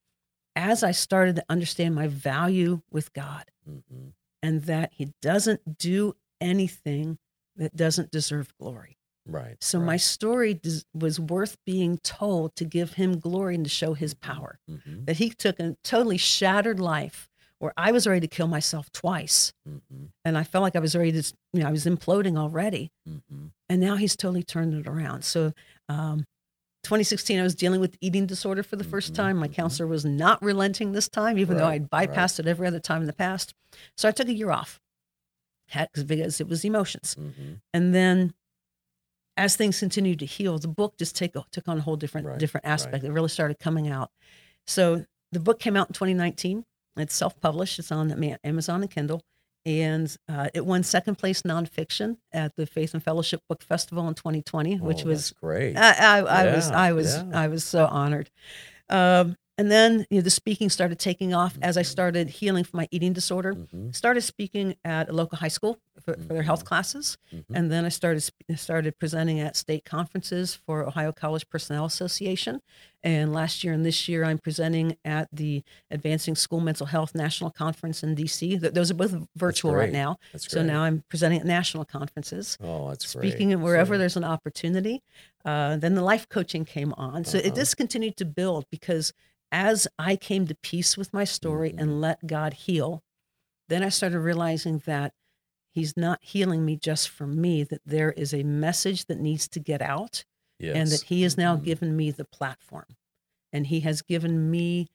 as 0.56 0.82
I 0.82 0.90
started 0.90 1.36
to 1.36 1.44
understand 1.48 1.94
my 1.94 2.06
value 2.08 2.82
with 2.90 3.12
God, 3.14 3.50
Mhm. 3.68 4.12
and 4.42 4.62
that 4.64 4.92
He 4.94 5.12
doesn't 5.22 5.78
do 5.78 6.14
anything 6.40 7.18
that 7.56 7.76
doesn't 7.76 8.10
deserve 8.10 8.52
glory. 8.58 8.98
Right. 9.26 9.56
So 9.62 9.78
my 9.80 9.96
story 9.96 10.54
des- 10.54 10.82
was 10.94 11.20
worth 11.20 11.56
being 11.64 11.98
told 11.98 12.56
to 12.56 12.64
give 12.64 12.94
Him 12.94 13.18
glory 13.20 13.54
and 13.54 13.64
to 13.64 13.70
show 13.70 13.94
His 13.94 14.12
power. 14.14 14.58
Mhm. 14.68 15.06
That 15.06 15.16
He 15.18 15.30
took 15.30 15.60
a 15.60 15.76
totally 15.84 16.16
shattered 16.18 16.80
life 16.80 17.29
where 17.60 17.72
I 17.76 17.92
was 17.92 18.06
ready 18.06 18.20
to 18.20 18.28
kill 18.28 18.48
myself 18.48 18.90
twice 18.92 19.52
Mhm. 19.68 20.08
and 20.24 20.36
I 20.36 20.42
felt 20.44 20.62
like 20.62 20.74
I 20.74 20.80
was 20.80 20.96
ready 20.96 21.12
to, 21.12 21.34
you 21.52 21.60
know, 21.62 21.68
I 21.68 21.70
was 21.70 21.84
imploding 21.84 22.36
already. 22.36 22.90
Mhm. 23.08 23.52
And 23.68 23.80
now 23.80 23.96
he's 23.96 24.16
totally 24.16 24.42
turned 24.42 24.74
it 24.74 24.86
around. 24.88 25.22
So, 25.24 25.52
um, 25.88 26.26
2016, 26.82 27.38
I 27.38 27.42
was 27.42 27.54
dealing 27.54 27.78
with 27.80 27.96
eating 28.00 28.26
disorder 28.26 28.62
for 28.62 28.76
the 28.76 28.84
first 28.84 29.12
Mhm, 29.12 29.16
time. 29.16 29.36
My 29.36 29.48
mhm. 29.48 29.52
counselor 29.54 29.86
was 29.86 30.04
not 30.06 30.42
relenting 30.42 30.92
this 30.92 31.08
time, 31.08 31.38
even 31.38 31.58
though 31.58 31.66
I'd 31.66 31.86
right. 31.92 32.08
bypassed 32.10 32.40
it 32.40 32.46
every 32.46 32.66
other 32.66 32.80
time 32.80 33.02
in 33.02 33.06
the 33.06 33.12
past. 33.12 33.52
So 33.96 34.08
I 34.08 34.12
took 34.12 34.28
a 34.28 34.32
year 34.34 34.50
off 34.50 34.80
had, 35.68 35.88
because 35.92 36.40
it 36.40 36.48
was 36.48 36.64
emotions. 36.64 37.14
Mhm. 37.14 37.60
And 37.74 37.94
then 37.94 38.34
as 39.36 39.54
things 39.56 39.78
continued 39.78 40.18
to 40.20 40.26
heal, 40.26 40.58
the 40.58 40.66
book 40.68 40.96
just 40.98 41.14
take, 41.14 41.36
a- 41.36 41.44
took 41.52 41.68
on 41.68 41.78
a 41.78 41.80
whole 41.82 41.96
different, 41.96 42.26
Right, 42.26 42.38
different 42.38 42.66
aspect. 42.66 43.02
right. 43.02 43.10
It 43.10 43.12
really 43.12 43.28
started 43.28 43.58
coming 43.58 43.88
out. 43.88 44.10
So 44.66 45.04
the 45.32 45.38
book 45.40 45.60
came 45.60 45.76
out 45.76 45.88
in 45.88 45.92
2019. 45.94 46.64
It's 46.96 47.14
self-published. 47.14 47.78
It's 47.78 47.92
on 47.92 48.12
Amazon 48.44 48.82
and 48.82 48.90
Kindle. 48.90 49.22
And 49.66 50.14
uh, 50.26 50.48
it 50.54 50.64
won 50.64 50.82
second 50.82 51.16
place 51.16 51.42
nonfiction 51.42 52.16
at 52.32 52.56
the 52.56 52.64
Faith 52.64 52.94
and 52.94 53.02
Fellowship 53.02 53.42
Book 53.48 53.62
Festival 53.62 54.08
in 54.08 54.14
2020, 54.14 54.76
which 54.78 55.04
Oh, 55.04 55.08
was 55.08 55.32
great. 55.32 55.76
I, 55.76 55.92
I, 55.92 56.18
I 56.20 56.54
was 56.54 56.70
I 56.70 56.92
was 56.92 57.16
yeah. 57.16 57.24
I 57.34 57.48
was 57.48 57.62
so 57.62 57.84
honored. 57.86 58.30
Um, 58.88 59.36
and 59.58 59.70
then 59.70 60.06
you 60.08 60.16
know 60.16 60.22
the 60.22 60.30
speaking 60.30 60.70
started 60.70 60.98
taking 60.98 61.34
off 61.34 61.58
as 61.60 61.76
I 61.76 61.82
started 61.82 62.30
healing 62.30 62.64
from 62.64 62.78
my 62.78 62.88
eating 62.90 63.12
disorder. 63.12 63.52
Mhm. 63.54 63.94
Started 63.94 64.22
speaking 64.22 64.76
at 64.82 65.10
a 65.10 65.12
local 65.12 65.36
high 65.36 65.48
school 65.48 65.78
for, 66.04 66.14
for 66.14 66.32
their 66.34 66.42
health 66.42 66.64
classes, 66.64 67.16
Mhm. 67.32 67.44
and 67.54 67.70
then 67.72 67.84
I 67.84 67.88
started 67.90 68.22
started 68.56 68.98
presenting 68.98 69.40
at 69.40 69.56
state 69.56 69.84
conferences 69.84 70.54
for 70.54 70.84
Ohio 70.86 71.12
College 71.12 71.48
Personnel 71.48 71.84
Association. 71.84 72.60
And 73.02 73.32
last 73.32 73.64
year 73.64 73.72
and 73.72 73.84
this 73.86 74.08
year, 74.08 74.24
I'm 74.24 74.38
presenting 74.38 74.96
at 75.06 75.28
the 75.32 75.62
Advancing 75.90 76.34
School 76.34 76.60
Mental 76.60 76.86
Health 76.86 77.14
National 77.14 77.50
Conference 77.50 78.02
in 78.02 78.14
DC. 78.14 78.58
Th- 78.60 78.72
Those 78.74 78.90
are 78.90 78.94
both 78.94 79.14
virtual 79.36 79.74
right 79.74 79.92
now. 79.92 80.18
So 80.36 80.62
now 80.62 80.82
I'm 80.82 81.02
presenting 81.08 81.40
at 81.40 81.46
national 81.46 81.84
conferences 81.86 82.58
oh, 82.62 82.88
that's 82.90 83.14
great. 83.14 83.30
speaking 83.30 83.52
of 83.54 83.60
wherever 83.62 83.94
So- 83.94 83.98
there's 83.98 84.16
an 84.16 84.24
opportunity. 84.24 85.02
Uh, 85.44 85.76
then 85.76 85.94
the 85.94 86.02
life 86.02 86.28
coaching 86.28 86.64
came 86.66 86.92
on. 86.94 87.24
So 87.24 87.38
Uh-huh. 87.38 87.48
it 87.48 87.54
just 87.54 87.76
continued 87.78 88.16
to 88.18 88.24
build 88.26 88.66
because 88.70 89.12
as 89.52 89.88
I 89.98 90.14
came 90.16 90.46
to 90.48 90.54
peace 90.56 90.96
with 90.98 91.12
my 91.14 91.24
story 91.24 91.70
Mhm. 91.72 91.80
and 91.80 92.00
let 92.00 92.26
God 92.26 92.52
heal, 92.54 93.02
then 93.68 93.82
I 93.82 93.88
started 93.88 94.18
realizing 94.20 94.78
that 94.84 95.14
He's 95.72 95.96
not 95.96 96.18
healing 96.22 96.64
me 96.64 96.76
just 96.76 97.08
for 97.08 97.26
me, 97.26 97.62
that 97.64 97.82
there 97.86 98.12
is 98.12 98.34
a 98.34 98.42
message 98.42 99.06
that 99.06 99.20
needs 99.20 99.46
to 99.48 99.60
get 99.60 99.80
out 99.80 100.24
yes. 100.58 100.76
and 100.76 100.90
that 100.90 101.02
He 101.02 101.22
has 101.22 101.36
now 101.36 101.56
Mhm. 101.56 101.64
given 101.64 101.96
me 101.96 102.10
the 102.10 102.24
platform 102.24 102.96
and 103.52 103.66
He 103.68 103.80
has 103.80 104.02
given 104.02 104.50
me 104.50 104.88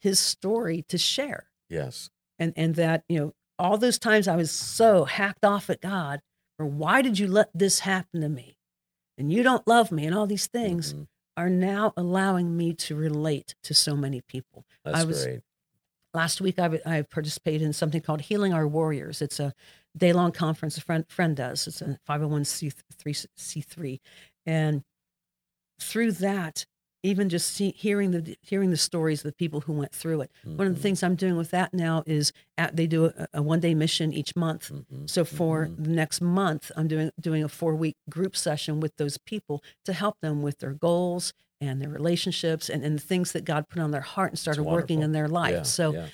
His 0.00 0.18
story 0.18 0.82
to 0.88 0.98
share 0.98 1.50
yes. 1.68 2.10
and 2.38 2.52
and 2.56 2.74
that 2.74 3.04
you 3.08 3.18
know 3.18 3.34
all 3.58 3.78
those 3.78 3.98
times 3.98 4.26
I 4.26 4.34
was 4.36 4.50
so 4.50 5.04
hacked 5.04 5.44
off 5.44 5.70
at 5.70 5.80
God 5.80 6.20
for 6.56 6.66
why 6.66 7.02
did 7.02 7.18
you 7.18 7.28
let 7.28 7.50
this 7.54 7.80
happen 7.80 8.20
to 8.22 8.28
me, 8.28 8.56
and 9.16 9.32
you 9.32 9.42
don't 9.44 9.66
love 9.68 9.92
me, 9.92 10.04
and 10.06 10.14
all 10.16 10.26
these 10.26 10.46
things 10.48 10.92
Mhm. 10.94 11.06
are 11.36 11.48
now 11.50 11.92
allowing 11.96 12.56
me 12.56 12.74
to 12.74 12.96
relate 12.96 13.54
to 13.62 13.74
so 13.74 13.94
many 13.96 14.20
people. 14.22 14.64
That's 14.84 14.98
I 14.98 15.04
was- 15.04 15.24
great. 15.24 15.42
Last 16.14 16.40
week 16.42 16.58
I, 16.58 16.80
I 16.84 17.02
participated 17.02 17.62
in 17.62 17.72
something 17.72 18.02
called 18.02 18.22
Healing 18.22 18.52
Our 18.52 18.66
Warriors. 18.68 19.22
It's 19.22 19.38
a 19.40 19.54
day 19.96 20.12
long 20.12 20.32
conference 20.32 20.76
a 20.76 20.80
friend 20.80 21.04
friend 21.08 21.36
does. 21.36 21.66
It's 21.66 21.82
a 21.82 21.98
five 22.06 22.20
hundred 22.20 22.28
one 22.28 22.44
c 22.44 22.70
three 22.98 23.14
c 23.36 23.60
three, 23.60 24.00
and 24.46 24.82
through 25.80 26.12
that. 26.12 26.66
Even 27.04 27.28
just 27.28 27.48
see, 27.52 27.72
hearing 27.76 28.12
the 28.12 28.36
hearing 28.42 28.70
the 28.70 28.76
stories 28.76 29.24
of 29.24 29.24
the 29.24 29.34
people 29.34 29.62
who 29.62 29.72
went 29.72 29.90
through 29.92 30.20
it, 30.20 30.30
one 30.44 30.68
of 30.68 30.74
the 30.74 30.78
Mhm. 30.78 30.82
things 30.82 31.02
I'm 31.02 31.16
doing 31.16 31.36
with 31.36 31.50
that 31.50 31.74
now 31.74 32.04
is 32.06 32.32
at, 32.56 32.76
they 32.76 32.86
do 32.86 33.06
a, 33.06 33.26
a 33.34 33.42
one 33.42 33.58
day 33.58 33.74
mission 33.74 34.12
each 34.12 34.36
month. 34.36 34.70
Mhm. 34.70 35.10
So 35.10 35.24
for 35.24 35.66
Mhm. 35.66 35.82
the 35.82 35.90
next 35.90 36.20
month, 36.20 36.70
I'm 36.76 36.86
doing 36.86 37.10
doing 37.20 37.42
a 37.42 37.48
four 37.48 37.74
week 37.74 37.96
group 38.08 38.36
session 38.36 38.78
with 38.78 38.94
those 38.98 39.18
people 39.18 39.64
to 39.84 39.92
help 39.92 40.20
them 40.20 40.42
with 40.42 40.58
their 40.58 40.74
goals 40.74 41.32
and 41.60 41.82
their 41.82 41.88
relationships 41.88 42.70
and, 42.70 42.84
and 42.84 42.96
the 42.96 43.02
things 43.02 43.32
that 43.32 43.44
God 43.44 43.68
put 43.68 43.82
on 43.82 43.90
their 43.90 44.00
heart 44.00 44.30
and 44.30 44.38
started 44.38 44.62
working 44.62 45.02
in 45.02 45.10
their 45.10 45.26
life. 45.26 45.54
Yeah, 45.54 45.62
so 45.64 45.92
yeah. 45.94 46.08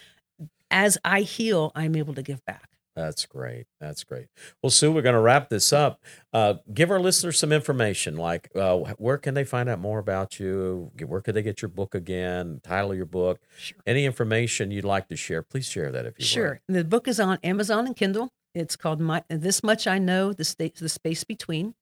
as 0.71 0.97
I 1.05 1.21
heal, 1.21 1.71
I'm 1.75 1.97
able 1.97 2.14
to 2.14 2.23
give 2.23 2.43
back. 2.47 2.78
That's 2.99 3.27
great. 3.27 3.67
That's 3.81 4.03
great. 4.03 4.27
Well, 4.61 4.71
Sue, 4.71 4.91
we're 4.91 5.03
going 5.03 5.15
to 5.15 5.21
wrap 5.21 5.51
this 5.51 5.73
up. 5.73 6.03
Uh, 6.33 6.55
give 6.75 6.91
our 6.91 6.99
listeners 6.99 7.39
some 7.39 7.53
information, 7.53 8.17
like 8.17 8.51
uh, 8.57 8.79
where 8.99 9.19
can 9.19 9.35
they 9.35 9.45
find 9.45 9.69
out 9.69 9.79
more 9.79 10.01
about 10.01 10.41
you? 10.41 10.91
Where 11.07 11.21
could 11.21 11.37
they 11.37 11.43
get 11.43 11.63
your 11.63 11.69
book 11.69 11.95
again? 11.95 12.61
Title 12.65 12.91
of 12.91 12.97
your 12.97 13.07
book? 13.07 13.39
Sure. 13.57 13.79
Any 13.87 14.05
information 14.05 14.73
you'd 14.73 14.85
like 14.85 15.07
to 15.11 15.17
share? 15.17 15.43
Please 15.43 15.67
share 15.67 15.93
that 15.93 16.07
if 16.07 16.19
you 16.19 16.25
Sure. 16.25 16.61
The 16.67 16.83
book 16.83 17.07
is 17.07 17.21
on 17.21 17.39
Amazon 17.45 17.87
and 17.87 17.95
Kindle. 17.95 18.31
It's 18.53 18.75
called 18.75 19.01
My 19.01 19.23
This 19.29 19.63
Much 19.63 19.87
I 19.87 19.99
Know, 19.99 20.33
the 20.33 20.43
state 20.43 20.75
the 20.75 20.89
space 20.89 21.23
between. 21.23 21.75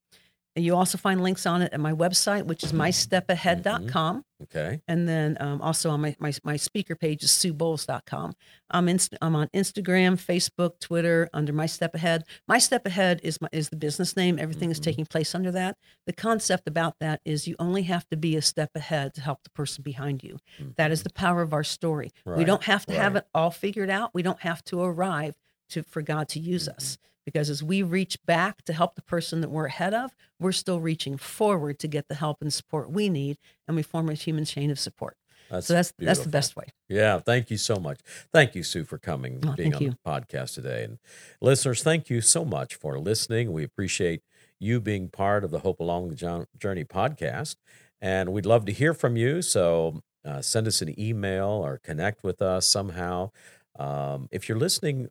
And 0.56 0.64
you 0.64 0.74
also 0.74 0.96
find 0.96 1.22
links 1.22 1.44
on 1.44 1.60
it 1.60 1.72
at 1.74 1.80
my 1.80 1.92
website, 1.92 2.46
which 2.46 2.64
is 2.64 2.72
mystepahead.com. 2.72 4.16
would. 4.40 4.48
Okay. 4.56 4.80
And 4.88 5.08
then 5.08 5.36
um, 5.40 5.60
also 5.62 5.90
on 5.90 6.00
my, 6.00 6.16
my, 6.18 6.32
my 6.44 6.56
speaker 6.56 6.94
page 6.96 7.22
is 7.22 7.30
suebowles.com. 7.30 8.34
I'm, 8.70 8.88
inst- 8.88 9.14
I'm 9.22 9.36
on 9.36 9.48
Instagram, 9.48 10.14
Facebook, 10.16 10.78
Twitter 10.80 11.28
under 11.32 11.52
My 11.52 11.66
Step 11.66 11.94
Ahead. 11.94 12.24
My 12.48 12.58
Step 12.58 12.86
Ahead 12.86 13.20
is, 13.22 13.40
my, 13.40 13.48
is 13.52 13.68
the 13.68 13.76
business 13.76 14.16
name. 14.16 14.38
Everything 14.38 14.70
is 14.70 14.80
Mhm. 14.80 14.84
taking 14.84 15.06
place 15.06 15.34
under 15.34 15.50
that. 15.52 15.76
The 16.06 16.12
concept 16.12 16.66
about 16.66 16.96
that 17.00 17.20
is 17.24 17.46
you 17.46 17.56
only 17.58 17.82
have 17.82 18.08
to 18.08 18.16
be 18.16 18.36
a 18.36 18.42
step 18.42 18.70
ahead 18.74 19.14
to 19.14 19.20
help 19.20 19.42
the 19.42 19.50
person 19.50 19.82
behind 19.82 20.22
you. 20.24 20.38
That 20.76 20.90
is 20.90 21.02
the 21.02 21.10
power 21.12 21.42
of 21.42 21.52
our 21.52 21.64
story. 21.64 22.12
We 22.24 22.44
don't 22.44 22.64
have 22.64 22.86
to 22.86 22.94
have 22.94 23.16
it 23.16 23.26
all 23.34 23.50
figured 23.50 23.90
out. 23.90 24.12
We 24.14 24.22
don't 24.22 24.40
have 24.40 24.64
to 24.64 24.80
arrive 24.80 25.34
to, 25.70 25.82
for 25.82 26.02
God 26.02 26.28
to 26.30 26.40
use 26.40 26.64
Mm-hmm. 26.66 26.76
us. 26.76 26.98
Because 27.26 27.50
as 27.50 27.62
we 27.62 27.82
reach 27.82 28.16
back 28.24 28.62
to 28.64 28.72
help 28.72 28.94
the 28.94 29.02
person 29.02 29.42
that 29.42 29.50
we're 29.50 29.66
ahead 29.66 29.92
of, 29.92 30.14
we're 30.40 30.52
still 30.52 30.80
reaching 30.80 31.18
forward 31.18 31.78
to 31.80 31.88
get 31.88 32.08
the 32.08 32.14
help 32.14 32.38
and 32.40 32.50
support 32.52 32.90
we 32.90 33.10
need, 33.10 33.36
and 33.68 33.76
we 33.76 33.82
form 33.82 34.08
a 34.08 34.14
human 34.14 34.46
chain 34.46 34.70
of 34.70 34.78
support. 34.78 35.16
That's 35.50 35.66
so 35.66 35.74
that's 35.74 35.92
that's 35.98 36.20
the 36.20 36.28
best 36.28 36.56
way. 36.56 36.66
Yeah, 36.88 37.18
thank 37.18 37.50
you 37.50 37.56
so 37.56 37.76
much. 37.76 38.00
Thank 38.32 38.54
you, 38.54 38.62
Sue, 38.62 38.84
for 38.84 38.98
coming, 38.98 39.42
Oh, 39.46 39.52
being 39.52 39.74
on 39.74 39.82
you. 39.82 39.90
the 39.90 39.98
podcast 40.10 40.54
today. 40.54 40.84
And 40.84 40.98
listeners, 41.40 41.82
thank 41.82 42.08
you 42.10 42.20
so 42.20 42.44
much 42.44 42.74
for 42.74 42.98
listening. 42.98 43.52
We 43.52 43.62
appreciate 43.62 44.22
you 44.58 44.80
being 44.80 45.08
part 45.08 45.44
of 45.44 45.50
the 45.50 45.60
Hope 45.60 45.80
Along 45.80 46.08
the 46.08 46.46
Journey 46.58 46.84
podcast. 46.84 47.56
And 48.00 48.32
we'd 48.32 48.46
love 48.46 48.64
to 48.66 48.72
hear 48.72 48.92
from 48.94 49.16
you. 49.16 49.40
So 49.42 50.02
uh, 50.24 50.42
send 50.42 50.66
us 50.66 50.82
an 50.82 50.98
email 50.98 51.46
or 51.48 51.78
connect 51.78 52.24
with 52.24 52.42
us 52.42 52.66
somehow. 52.66 53.30
Um, 53.78 54.28
if 54.32 54.48
you're 54.48 54.58
listening, 54.58 55.08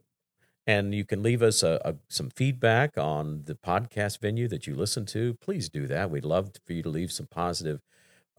and 0.67 0.93
you 0.95 1.05
can 1.05 1.21
leave 1.21 1.41
us 1.41 1.63
a, 1.63 1.79
a, 1.85 1.95
some 2.09 2.29
feedback 2.29 2.97
on 2.97 3.43
the 3.45 3.55
podcast 3.55 4.19
venue 4.19 4.47
that 4.47 4.65
you 4.65 4.75
listen 4.75 5.05
to. 5.07 5.35
Please 5.35 5.69
do 5.69 5.87
that. 5.87 6.09
We'd 6.09 6.25
love 6.25 6.51
for 6.65 6.73
you 6.73 6.81
to 6.83 6.89
leave 6.89 7.11
some 7.11 7.27
positive 7.27 7.81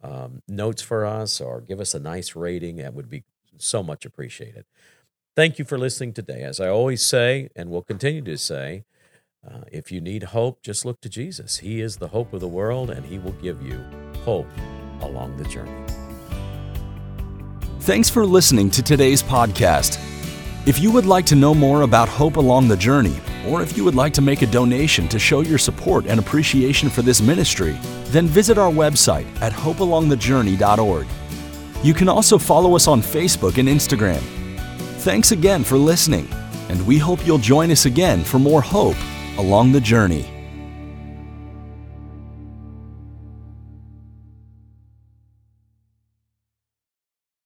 um, 0.03 0.43
notes 0.49 0.83
for 0.83 1.07
us 1.07 1.41
or 1.41 1.61
give 1.61 1.81
us 1.81 1.95
a 1.95 2.01
nice 2.01 2.35
rating. 2.35 2.77
That 2.77 2.95
would 2.95 3.09
be 3.09 3.25
so 3.59 3.83
much 3.83 4.05
appreciated. 4.05 4.65
Thank 5.37 5.59
you 5.59 5.65
for 5.65 5.79
listening 5.79 6.15
today. 6.15 6.43
As 6.43 6.61
I 6.61 6.69
always 6.69 7.03
say, 7.03 7.51
and 7.55 7.71
will 7.71 7.83
continue 7.83 8.23
to 8.23 8.39
say, 8.39 8.85
uh, 9.47 9.61
if 9.71 9.93
you 9.93 10.01
need 10.01 10.25
hope, 10.25 10.63
just 10.63 10.85
look 10.85 11.01
to 11.03 11.09
Jesus. 11.09 11.59
He 11.59 11.81
is 11.81 11.99
the 11.99 12.09
hope 12.09 12.33
of 12.33 12.41
the 12.41 12.49
world, 12.49 12.91
and 12.91 13.05
He 13.05 13.19
will 13.19 13.33
give 13.33 13.63
you 13.63 13.79
hope 14.25 14.49
along 15.01 15.37
the 15.37 15.45
journey. 15.45 15.71
Thanks 17.81 18.11
for 18.11 18.27
listening 18.27 18.71
to 18.71 18.83
today's 18.83 19.23
podcast. 19.23 20.16
If 20.67 20.81
you 20.81 20.91
would 20.91 21.07
like 21.07 21.25
to 21.27 21.37
know 21.37 21.55
more 21.55 21.83
about 21.83 22.09
Hope 22.09 22.39
Along 22.39 22.67
the 22.67 22.77
Journey, 22.77 23.15
or 23.47 23.63
if 23.63 23.77
you 23.77 23.85
would 23.85 23.95
like 23.95 24.13
to 24.15 24.21
make 24.21 24.43
a 24.43 24.49
donation 24.49 25.07
to 25.07 25.17
show 25.17 25.43
your 25.43 25.59
support 25.59 26.07
and 26.07 26.19
appreciation 26.19 26.91
for 26.91 27.03
this 27.03 27.21
ministry, 27.21 27.79
then 28.07 28.27
visit 28.27 28.59
our 28.59 28.73
website 28.73 29.29
at 29.41 29.53
hopealongthejourney.org. 29.53 31.07
You 31.85 31.95
can 31.95 32.09
also 32.09 32.37
follow 32.37 32.75
us 32.75 32.89
on 32.89 33.01
Facebook 33.01 33.59
and 33.59 33.69
Instagram. 33.69 34.21
Thanks 35.05 35.31
again 35.31 35.63
for 35.63 35.79
listening, 35.79 36.29
and 36.69 36.85
we 36.85 36.99
hope 36.99 37.25
you'll 37.25 37.39
join 37.39 37.71
us 37.71 37.87
again 37.87 38.25
for 38.25 38.41
more 38.41 38.61
hope 38.61 38.97
along 39.39 39.71
the 39.71 39.81
journey. 39.81 40.36